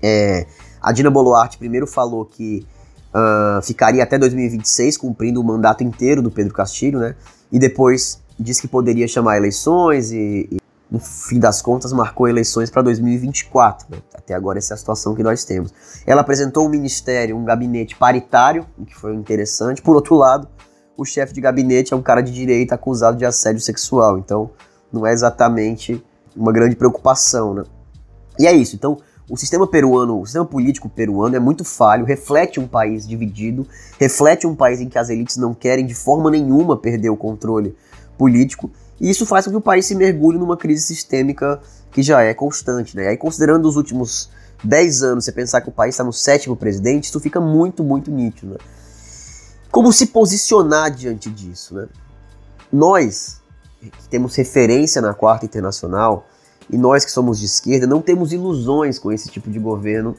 É, 0.04 0.46
a 0.82 0.92
Dina 0.92 1.10
Boluarte 1.10 1.58
primeiro 1.58 1.88
falou 1.88 2.26
que 2.26 2.68
uh, 3.16 3.62
ficaria 3.62 4.04
até 4.04 4.18
2026 4.18 4.98
cumprindo 4.98 5.40
o 5.40 5.44
mandato 5.44 5.82
inteiro 5.82 6.22
do 6.22 6.30
Pedro 6.30 6.54
Castilho, 6.54 7.00
né? 7.00 7.16
E 7.52 7.58
depois 7.58 8.22
disse 8.38 8.62
que 8.62 8.68
poderia 8.68 9.08
chamar 9.08 9.38
eleições 9.38 10.12
e, 10.12 10.50
e 10.52 10.65
no 10.90 11.00
fim 11.00 11.40
das 11.40 11.62
contas 11.62 11.92
marcou 11.92 12.28
eleições 12.28 12.70
para 12.70 12.82
2024. 12.82 13.88
Né? 13.90 13.98
Até 14.14 14.34
agora 14.34 14.58
essa 14.58 14.74
é 14.74 14.76
a 14.76 14.78
situação 14.78 15.16
que 15.16 15.24
nós 15.24 15.44
temos. 15.44 15.74
Ela 16.06 16.22
apresentou 16.22 16.66
um 16.66 16.70
ministério, 16.70 17.36
um 17.36 17.44
gabinete 17.44 17.96
paritário, 17.96 18.66
o 18.78 18.86
que 18.86 18.96
foi 18.96 19.16
interessante. 19.16 19.82
Por 19.82 19.96
outro 19.96 20.16
lado, 20.16 20.48
o 20.98 21.04
chefe 21.04 21.34
de 21.34 21.42
gabinete 21.42 21.94
é 21.94 21.98
um 21.98 22.02
cara 22.02 22.22
de 22.22 22.32
direita 22.32 22.76
acusado 22.76 23.18
de 23.18 23.26
assédio 23.26 23.62
sexual. 23.62 24.18
Então, 24.18 24.52
não 24.92 25.06
é 25.06 25.12
exatamente 25.12 26.04
uma 26.36 26.52
grande 26.52 26.76
preocupação, 26.76 27.54
né? 27.54 27.64
E 28.38 28.46
é 28.46 28.54
isso. 28.54 28.76
Então, 28.76 28.98
o 29.30 29.36
sistema 29.38 29.66
peruano, 29.66 30.22
o 30.22 30.26
sistema 30.26 30.46
político 30.46 30.88
peruano 30.88 31.36
é 31.36 31.40
muito 31.40 31.64
falho, 31.64 32.06
reflete 32.06 32.60
um 32.60 32.68
país 32.68 33.08
dividido, 33.08 33.68
reflete 34.00 34.46
um 34.46 34.56
país 34.56 34.80
em 34.80 34.88
que 34.88 35.00
as 35.00 35.10
elites 35.10 35.38
não 35.38 35.54
querem 35.54 35.86
de 35.86 35.96
forma 35.96 36.30
nenhuma 36.30 36.78
perder 36.78 37.10
o 37.10 37.18
controle 37.18 37.76
político, 38.18 38.70
e 39.00 39.10
isso 39.10 39.26
faz 39.26 39.46
com 39.46 39.52
que 39.52 39.58
o 39.58 39.62
país 39.62 39.86
se 39.86 39.96
mergulhe 39.96 40.38
numa 40.38 40.56
crise 40.56 40.84
sistêmica 40.84 41.60
que 41.92 42.02
já 42.02 42.22
é 42.22 42.34
constante. 42.34 42.96
Né? 42.96 43.04
E 43.04 43.08
aí, 43.10 43.18
considerando 43.18 43.68
os 43.68 43.76
últimos 43.76 44.30
10 44.64 45.04
anos, 45.04 45.26
você 45.26 45.32
pensar 45.32 45.62
que 45.62 45.70
o 45.70 45.72
país 45.72 45.96
está 45.96 46.04
no 46.04 46.14
sétimo 46.14 46.56
presidente, 46.56 47.06
isso 47.06 47.20
fica 47.20 47.40
muito, 47.40 47.84
muito 47.84 48.10
nítido. 48.10 48.54
Né? 48.54 48.58
Como 49.72 49.92
se 49.92 50.08
posicionar 50.08 50.92
diante 50.92 51.30
disso? 51.30 51.76
Né? 51.76 51.88
Nós, 52.72 53.42
que 53.82 54.10
temos 54.10 54.36
referência 54.36 55.02
na 55.02 55.14
Quarta 55.14 55.46
Internacional, 55.46 56.28
e 56.70 56.78
nós 56.78 57.06
que 57.06 57.12
somos 57.12 57.40
de 57.40 57.46
esquerda 57.46 57.86
não 57.86 58.02
temos 58.02 58.34
ilusões 58.34 58.98
com 58.98 59.12
esse 59.12 59.30
tipo 59.30 59.50
de 59.50 59.60
governo, 59.60 60.16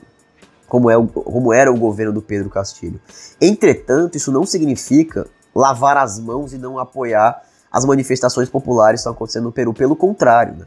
como, 0.68 0.90
é 0.90 0.94
como 1.06 1.52
era 1.52 1.72
o 1.72 1.76
governo 1.76 2.12
do 2.12 2.22
Pedro 2.22 2.50
Castilho. 2.50 3.00
Entretanto, 3.40 4.16
isso 4.16 4.30
não 4.30 4.46
significa 4.46 5.26
lavar 5.54 5.96
as 5.96 6.20
mãos 6.20 6.52
e 6.52 6.58
não 6.58 6.78
apoiar 6.78 7.42
as 7.76 7.84
manifestações 7.84 8.48
populares 8.48 9.00
estão 9.00 9.12
acontecendo 9.12 9.44
no 9.44 9.52
Peru. 9.52 9.74
Pelo 9.74 9.94
contrário, 9.94 10.54
né? 10.54 10.66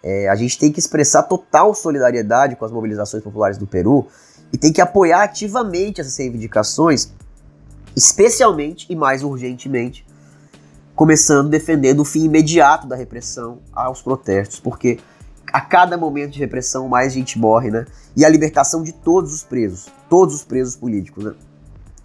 é, 0.00 0.28
a 0.28 0.36
gente 0.36 0.56
tem 0.56 0.70
que 0.70 0.78
expressar 0.78 1.24
total 1.24 1.74
solidariedade 1.74 2.54
com 2.54 2.64
as 2.64 2.70
mobilizações 2.70 3.24
populares 3.24 3.58
do 3.58 3.66
Peru 3.66 4.06
e 4.52 4.56
tem 4.56 4.72
que 4.72 4.80
apoiar 4.80 5.24
ativamente 5.24 6.00
essas 6.00 6.16
reivindicações, 6.16 7.10
especialmente 7.96 8.86
e 8.88 8.94
mais 8.94 9.24
urgentemente, 9.24 10.06
começando 10.94 11.48
defendendo 11.48 12.00
o 12.00 12.04
fim 12.04 12.22
imediato 12.22 12.86
da 12.86 12.94
repressão 12.94 13.58
aos 13.72 14.00
protestos, 14.00 14.60
porque 14.60 15.00
a 15.52 15.60
cada 15.60 15.98
momento 15.98 16.30
de 16.30 16.38
repressão 16.38 16.86
mais 16.86 17.12
gente 17.12 17.36
morre, 17.36 17.72
né? 17.72 17.84
E 18.16 18.24
a 18.24 18.28
libertação 18.28 18.84
de 18.84 18.92
todos 18.92 19.34
os 19.34 19.42
presos, 19.42 19.88
todos 20.08 20.36
os 20.36 20.44
presos 20.44 20.76
políticos, 20.76 21.24
né? 21.24 21.34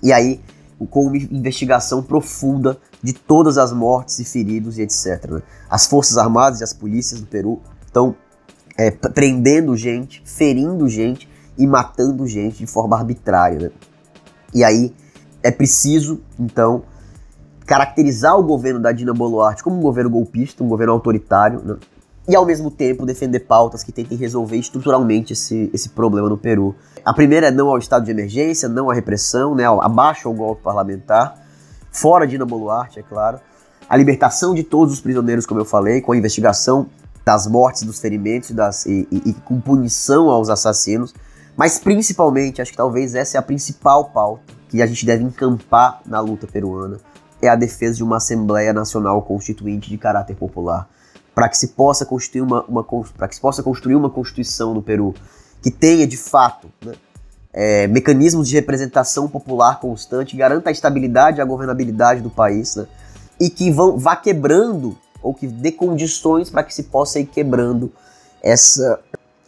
E 0.01 0.11
aí, 0.11 0.41
com 0.87 1.07
uma 1.07 1.17
investigação 1.17 2.01
profunda 2.01 2.77
de 3.01 3.13
todas 3.13 3.57
as 3.57 3.71
mortes 3.73 4.19
e 4.19 4.25
feridos 4.25 4.77
e 4.77 4.81
etc. 4.81 5.25
Né? 5.29 5.41
As 5.69 5.85
Forças 5.85 6.17
Armadas 6.17 6.61
e 6.61 6.63
as 6.63 6.73
polícias 6.73 7.19
do 7.19 7.27
Peru 7.27 7.61
estão 7.85 8.15
é, 8.77 8.91
prendendo 8.91 9.75
gente, 9.75 10.21
ferindo 10.25 10.87
gente 10.87 11.29
e 11.57 11.67
matando 11.67 12.25
gente 12.25 12.59
de 12.59 12.67
forma 12.67 12.97
arbitrária. 12.97 13.59
Né? 13.59 13.71
E 14.53 14.63
aí 14.63 14.93
é 15.43 15.51
preciso, 15.51 16.21
então, 16.39 16.83
caracterizar 17.65 18.37
o 18.37 18.43
governo 18.43 18.79
da 18.79 18.91
Dina 18.91 19.13
Boluarte 19.13 19.63
como 19.63 19.77
um 19.77 19.81
governo 19.81 20.09
golpista, 20.09 20.63
um 20.63 20.67
governo 20.67 20.93
autoritário, 20.93 21.61
né? 21.63 21.77
E 22.29 22.35
ao 22.35 22.45
mesmo 22.45 22.69
tempo 22.69 23.07
defender 23.07 23.39
pautas 23.39 23.83
que 23.83 23.91
tentem 23.91 24.15
resolver 24.15 24.55
estruturalmente 24.55 25.33
esse, 25.33 25.67
esse 25.73 25.89
problema 25.89 26.29
no 26.29 26.37
Peru. 26.37 26.75
A 27.03 27.11
primeira 27.11 27.47
é 27.47 27.51
não 27.51 27.69
ao 27.69 27.79
estado 27.79 28.05
de 28.05 28.11
emergência, 28.11 28.69
não 28.69 28.87
à 28.87 28.93
repressão, 28.93 29.55
né, 29.55 29.63
abaixo 29.65 30.27
ao 30.27 30.33
golpe 30.35 30.61
parlamentar, 30.61 31.43
fora 31.91 32.27
Dina 32.27 32.45
Boluarte, 32.45 32.99
é 32.99 33.01
claro. 33.01 33.39
A 33.89 33.97
libertação 33.97 34.53
de 34.53 34.61
todos 34.61 34.93
os 34.93 35.01
prisioneiros, 35.01 35.47
como 35.47 35.59
eu 35.59 35.65
falei, 35.65 36.01
com 36.01 36.11
a 36.11 36.17
investigação 36.17 36.85
das 37.25 37.47
mortes, 37.47 37.81
dos 37.81 37.99
ferimentos 37.99 38.51
das, 38.51 38.85
e, 38.85 39.07
e, 39.11 39.31
e 39.31 39.33
com 39.33 39.59
punição 39.59 40.29
aos 40.29 40.49
assassinos. 40.49 41.15
Mas 41.57 41.79
principalmente, 41.79 42.61
acho 42.61 42.69
que 42.69 42.77
talvez 42.77 43.15
essa 43.15 43.37
é 43.37 43.39
a 43.39 43.41
principal 43.41 44.05
pauta 44.05 44.43
que 44.69 44.83
a 44.83 44.85
gente 44.85 45.03
deve 45.03 45.23
encampar 45.23 45.99
na 46.05 46.19
luta 46.19 46.45
peruana, 46.45 46.99
é 47.41 47.47
a 47.47 47.55
defesa 47.55 47.95
de 47.95 48.03
uma 48.03 48.17
Assembleia 48.17 48.71
Nacional 48.71 49.19
Constituinte 49.23 49.89
de 49.89 49.97
caráter 49.97 50.35
popular 50.35 50.87
para 51.39 51.47
que 51.47 51.57
se 51.57 51.69
possa 51.69 52.05
construir 52.05 52.41
uma, 52.41 52.65
uma 52.65 52.83
para 53.17 53.29
que 53.29 53.35
se 53.35 53.39
possa 53.39 53.63
construir 53.63 53.95
uma 53.95 54.09
constituição 54.09 54.73
no 54.73 54.81
Peru 54.81 55.15
que 55.61 55.71
tenha 55.71 56.05
de 56.05 56.17
fato 56.17 56.67
né, 56.85 56.91
é, 57.53 57.87
mecanismos 57.87 58.49
de 58.49 58.55
representação 58.55 59.25
popular 59.29 59.79
constante, 59.79 60.35
garanta 60.35 60.67
a 60.67 60.71
estabilidade 60.73 61.37
e 61.37 61.41
a 61.41 61.45
governabilidade 61.45 62.19
do 62.19 62.29
país, 62.29 62.75
né, 62.75 62.87
e 63.39 63.49
que 63.49 63.71
vão, 63.71 63.97
vá 63.97 64.17
quebrando 64.17 64.97
ou 65.23 65.33
que 65.33 65.47
dê 65.47 65.71
condições 65.71 66.49
para 66.49 66.61
que 66.61 66.73
se 66.73 66.83
possa 66.83 67.21
ir 67.21 67.25
quebrando 67.27 67.89
essa 68.43 68.99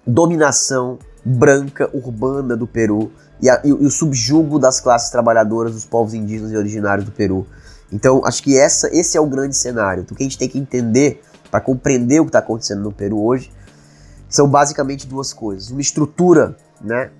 dominação 0.07 0.97
branca 1.25 1.89
urbana 1.93 2.55
do 2.55 2.65
Peru 2.65 3.11
e, 3.41 3.49
a, 3.49 3.59
e, 3.65 3.73
o 3.73 3.91
subjugo 3.91 4.57
das 4.57 4.79
classes 4.79 5.09
trabalhadoras 5.09 5.73
dos 5.73 5.83
povos 5.83 6.13
indígenas 6.13 6.53
e 6.53 6.55
originários 6.55 7.05
do 7.05 7.11
Peru. 7.11 7.45
Então, 7.91 8.21
acho 8.23 8.41
que 8.41 8.57
essa, 8.57 8.87
esse 8.95 9.17
é 9.17 9.19
o 9.19 9.25
grande 9.25 9.57
cenário. 9.57 10.03
Então, 10.03 10.15
o 10.15 10.17
que 10.17 10.23
a 10.23 10.25
gente 10.25 10.37
tem 10.37 10.47
que 10.47 10.57
entender 10.57 11.21
para 11.51 11.59
compreender 11.61 12.21
o 12.21 12.23
que 12.23 12.29
está 12.29 12.39
acontecendo 12.39 12.81
no 12.81 12.91
Peru 12.91 13.21
hoje, 13.21 13.51
são 14.29 14.47
basicamente 14.47 15.05
duas 15.05 15.33
coisas. 15.33 15.69
Uma 15.69 15.81
estrutura, 15.81 16.55
né, 16.79 17.11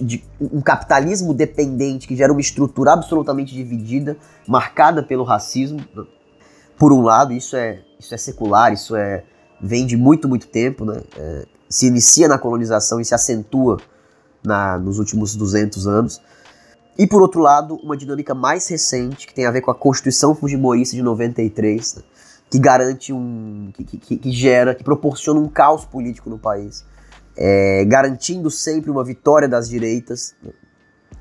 de 0.00 0.24
um 0.40 0.60
capitalismo 0.60 1.32
dependente 1.32 2.08
que 2.08 2.16
gera 2.16 2.32
uma 2.32 2.40
estrutura 2.40 2.92
absolutamente 2.92 3.54
dividida, 3.54 4.16
marcada 4.46 5.02
pelo 5.02 5.22
racismo. 5.22 5.80
Por 6.76 6.92
um 6.92 7.02
lado, 7.02 7.32
isso 7.32 7.54
é, 7.54 7.80
isso 8.00 8.12
é 8.12 8.18
secular, 8.18 8.72
isso 8.72 8.96
é 8.96 9.22
vem 9.60 9.86
de 9.86 9.96
muito, 9.96 10.28
muito 10.28 10.48
tempo, 10.48 10.84
né? 10.84 11.00
É, 11.16 11.46
se 11.68 11.86
inicia 11.86 12.26
na 12.26 12.38
colonização 12.38 13.00
e 13.00 13.04
se 13.04 13.14
acentua 13.14 13.78
na, 14.44 14.76
nos 14.78 14.98
últimos 14.98 15.36
200 15.36 15.86
anos. 15.86 16.20
E 16.98 17.06
por 17.06 17.22
outro 17.22 17.40
lado, 17.40 17.76
uma 17.76 17.96
dinâmica 17.96 18.34
mais 18.34 18.68
recente, 18.68 19.26
que 19.26 19.32
tem 19.32 19.46
a 19.46 19.50
ver 19.50 19.60
com 19.60 19.70
a 19.70 19.74
Constituição 19.74 20.34
Fujimorista 20.34 20.96
de 20.96 21.02
93, 21.02 21.94
né? 21.94 22.02
Que 22.52 22.58
garante 22.58 23.14
um. 23.14 23.70
Que, 23.72 23.82
que, 23.82 24.16
que, 24.18 24.30
gera, 24.30 24.74
que 24.74 24.84
proporciona 24.84 25.40
um 25.40 25.48
caos 25.48 25.86
político 25.86 26.28
no 26.28 26.38
país, 26.38 26.84
é, 27.34 27.82
garantindo 27.86 28.50
sempre 28.50 28.90
uma 28.90 29.02
vitória 29.02 29.48
das 29.48 29.70
direitas, 29.70 30.34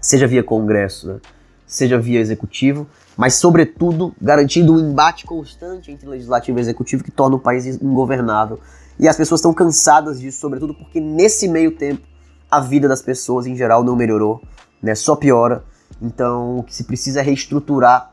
seja 0.02 0.28
via 0.28 0.44
Congresso, 0.44 1.08
né? 1.08 1.20
seja 1.66 1.98
via 1.98 2.20
executivo, 2.20 2.86
mas, 3.16 3.36
sobretudo, 3.36 4.14
garantindo 4.22 4.74
um 4.74 4.80
embate 4.92 5.26
constante 5.26 5.90
entre 5.90 6.06
legislativo 6.06 6.60
e 6.60 6.62
executivo 6.62 7.02
que 7.02 7.12
torna 7.12 7.38
o 7.38 7.40
país 7.40 7.66
ingovernável. 7.66 8.60
E 9.00 9.08
as 9.08 9.16
pessoas 9.16 9.40
estão 9.40 9.54
cansadas 9.54 10.20
disso, 10.20 10.38
sobretudo 10.42 10.74
porque 10.74 11.00
nesse 11.00 11.48
meio 11.48 11.72
tempo 11.78 12.06
a 12.50 12.60
vida 12.60 12.90
das 12.90 13.02
pessoas 13.02 13.48
em 13.48 13.56
geral 13.56 13.86
não 13.86 13.96
melhorou, 13.96 14.42
né? 14.84 14.96
só 14.96 15.16
piora. 15.16 15.64
Então, 16.02 16.58
o 16.58 16.64
que 16.64 16.76
se 16.76 16.84
precisa 16.84 17.22
é 17.22 17.24
reestruturar 17.24 18.11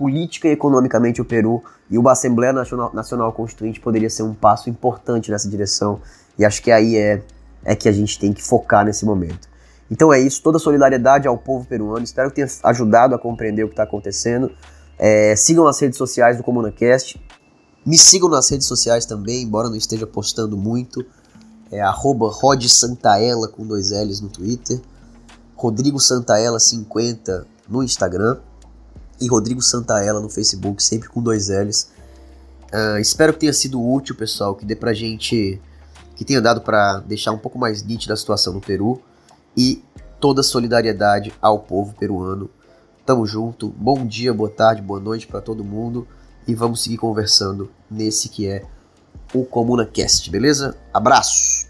política 0.00 0.48
e 0.48 0.52
economicamente 0.52 1.20
o 1.20 1.26
Peru, 1.26 1.62
e 1.90 1.98
uma 1.98 2.12
Assembleia 2.12 2.54
Nacional, 2.54 2.90
Nacional 2.94 3.30
Constituinte 3.34 3.78
poderia 3.78 4.08
ser 4.08 4.22
um 4.22 4.32
passo 4.32 4.70
importante 4.70 5.30
nessa 5.30 5.46
direção, 5.46 6.00
e 6.38 6.44
acho 6.44 6.62
que 6.62 6.72
aí 6.72 6.96
é, 6.96 7.22
é 7.62 7.76
que 7.76 7.86
a 7.86 7.92
gente 7.92 8.18
tem 8.18 8.32
que 8.32 8.42
focar 8.42 8.82
nesse 8.82 9.04
momento. 9.04 9.46
Então 9.90 10.10
é 10.10 10.18
isso, 10.18 10.42
toda 10.42 10.58
solidariedade 10.58 11.28
ao 11.28 11.36
povo 11.36 11.66
peruano. 11.66 12.02
Espero 12.02 12.30
que 12.30 12.36
tenha 12.36 12.48
ajudado 12.64 13.14
a 13.14 13.18
compreender 13.18 13.62
o 13.62 13.66
que 13.66 13.74
está 13.74 13.82
acontecendo. 13.82 14.50
É, 14.98 15.36
sigam 15.36 15.66
as 15.66 15.78
redes 15.78 15.98
sociais 15.98 16.38
do 16.38 16.42
ComunaCast. 16.42 17.20
Me 17.84 17.98
sigam 17.98 18.30
nas 18.30 18.48
redes 18.48 18.66
sociais 18.66 19.04
também, 19.04 19.42
embora 19.42 19.68
não 19.68 19.76
esteja 19.76 20.06
postando 20.06 20.56
muito. 20.56 21.04
É 21.70 21.82
arroba 21.82 22.30
Santaella 22.68 23.48
com 23.48 23.66
dois 23.66 23.90
L's 23.90 24.22
no 24.22 24.30
Twitter. 24.30 24.80
Rodrigo 25.56 26.00
Santaella 26.00 26.58
50 26.58 27.46
no 27.68 27.82
Instagram. 27.82 28.38
E 29.20 29.28
Rodrigo 29.28 29.60
Santaella 29.60 30.20
no 30.20 30.28
Facebook, 30.28 30.82
sempre 30.82 31.08
com 31.08 31.22
dois 31.22 31.48
L's. 31.48 31.90
Uh, 32.72 32.98
espero 32.98 33.32
que 33.32 33.40
tenha 33.40 33.52
sido 33.52 33.84
útil, 33.84 34.14
pessoal, 34.14 34.54
que 34.54 34.64
dê 34.64 34.74
pra 34.74 34.94
gente. 34.94 35.60
que 36.16 36.24
tenha 36.24 36.40
dado 36.40 36.60
para 36.60 37.00
deixar 37.00 37.32
um 37.32 37.38
pouco 37.38 37.58
mais 37.58 37.82
nítida 37.82 38.14
a 38.14 38.16
situação 38.16 38.52
no 38.52 38.60
Peru 38.60 39.00
e 39.56 39.82
toda 40.20 40.42
solidariedade 40.42 41.32
ao 41.40 41.58
povo 41.58 41.94
peruano. 41.98 42.50
Tamo 43.04 43.26
junto, 43.26 43.68
bom 43.70 44.06
dia, 44.06 44.32
boa 44.32 44.50
tarde, 44.50 44.82
boa 44.82 45.00
noite 45.00 45.26
para 45.26 45.40
todo 45.40 45.64
mundo 45.64 46.06
e 46.46 46.54
vamos 46.54 46.82
seguir 46.82 46.98
conversando 46.98 47.70
nesse 47.90 48.28
que 48.28 48.46
é 48.46 48.64
o 49.34 49.44
ComunaCast, 49.44 50.30
beleza? 50.30 50.76
Abraços! 50.92 51.69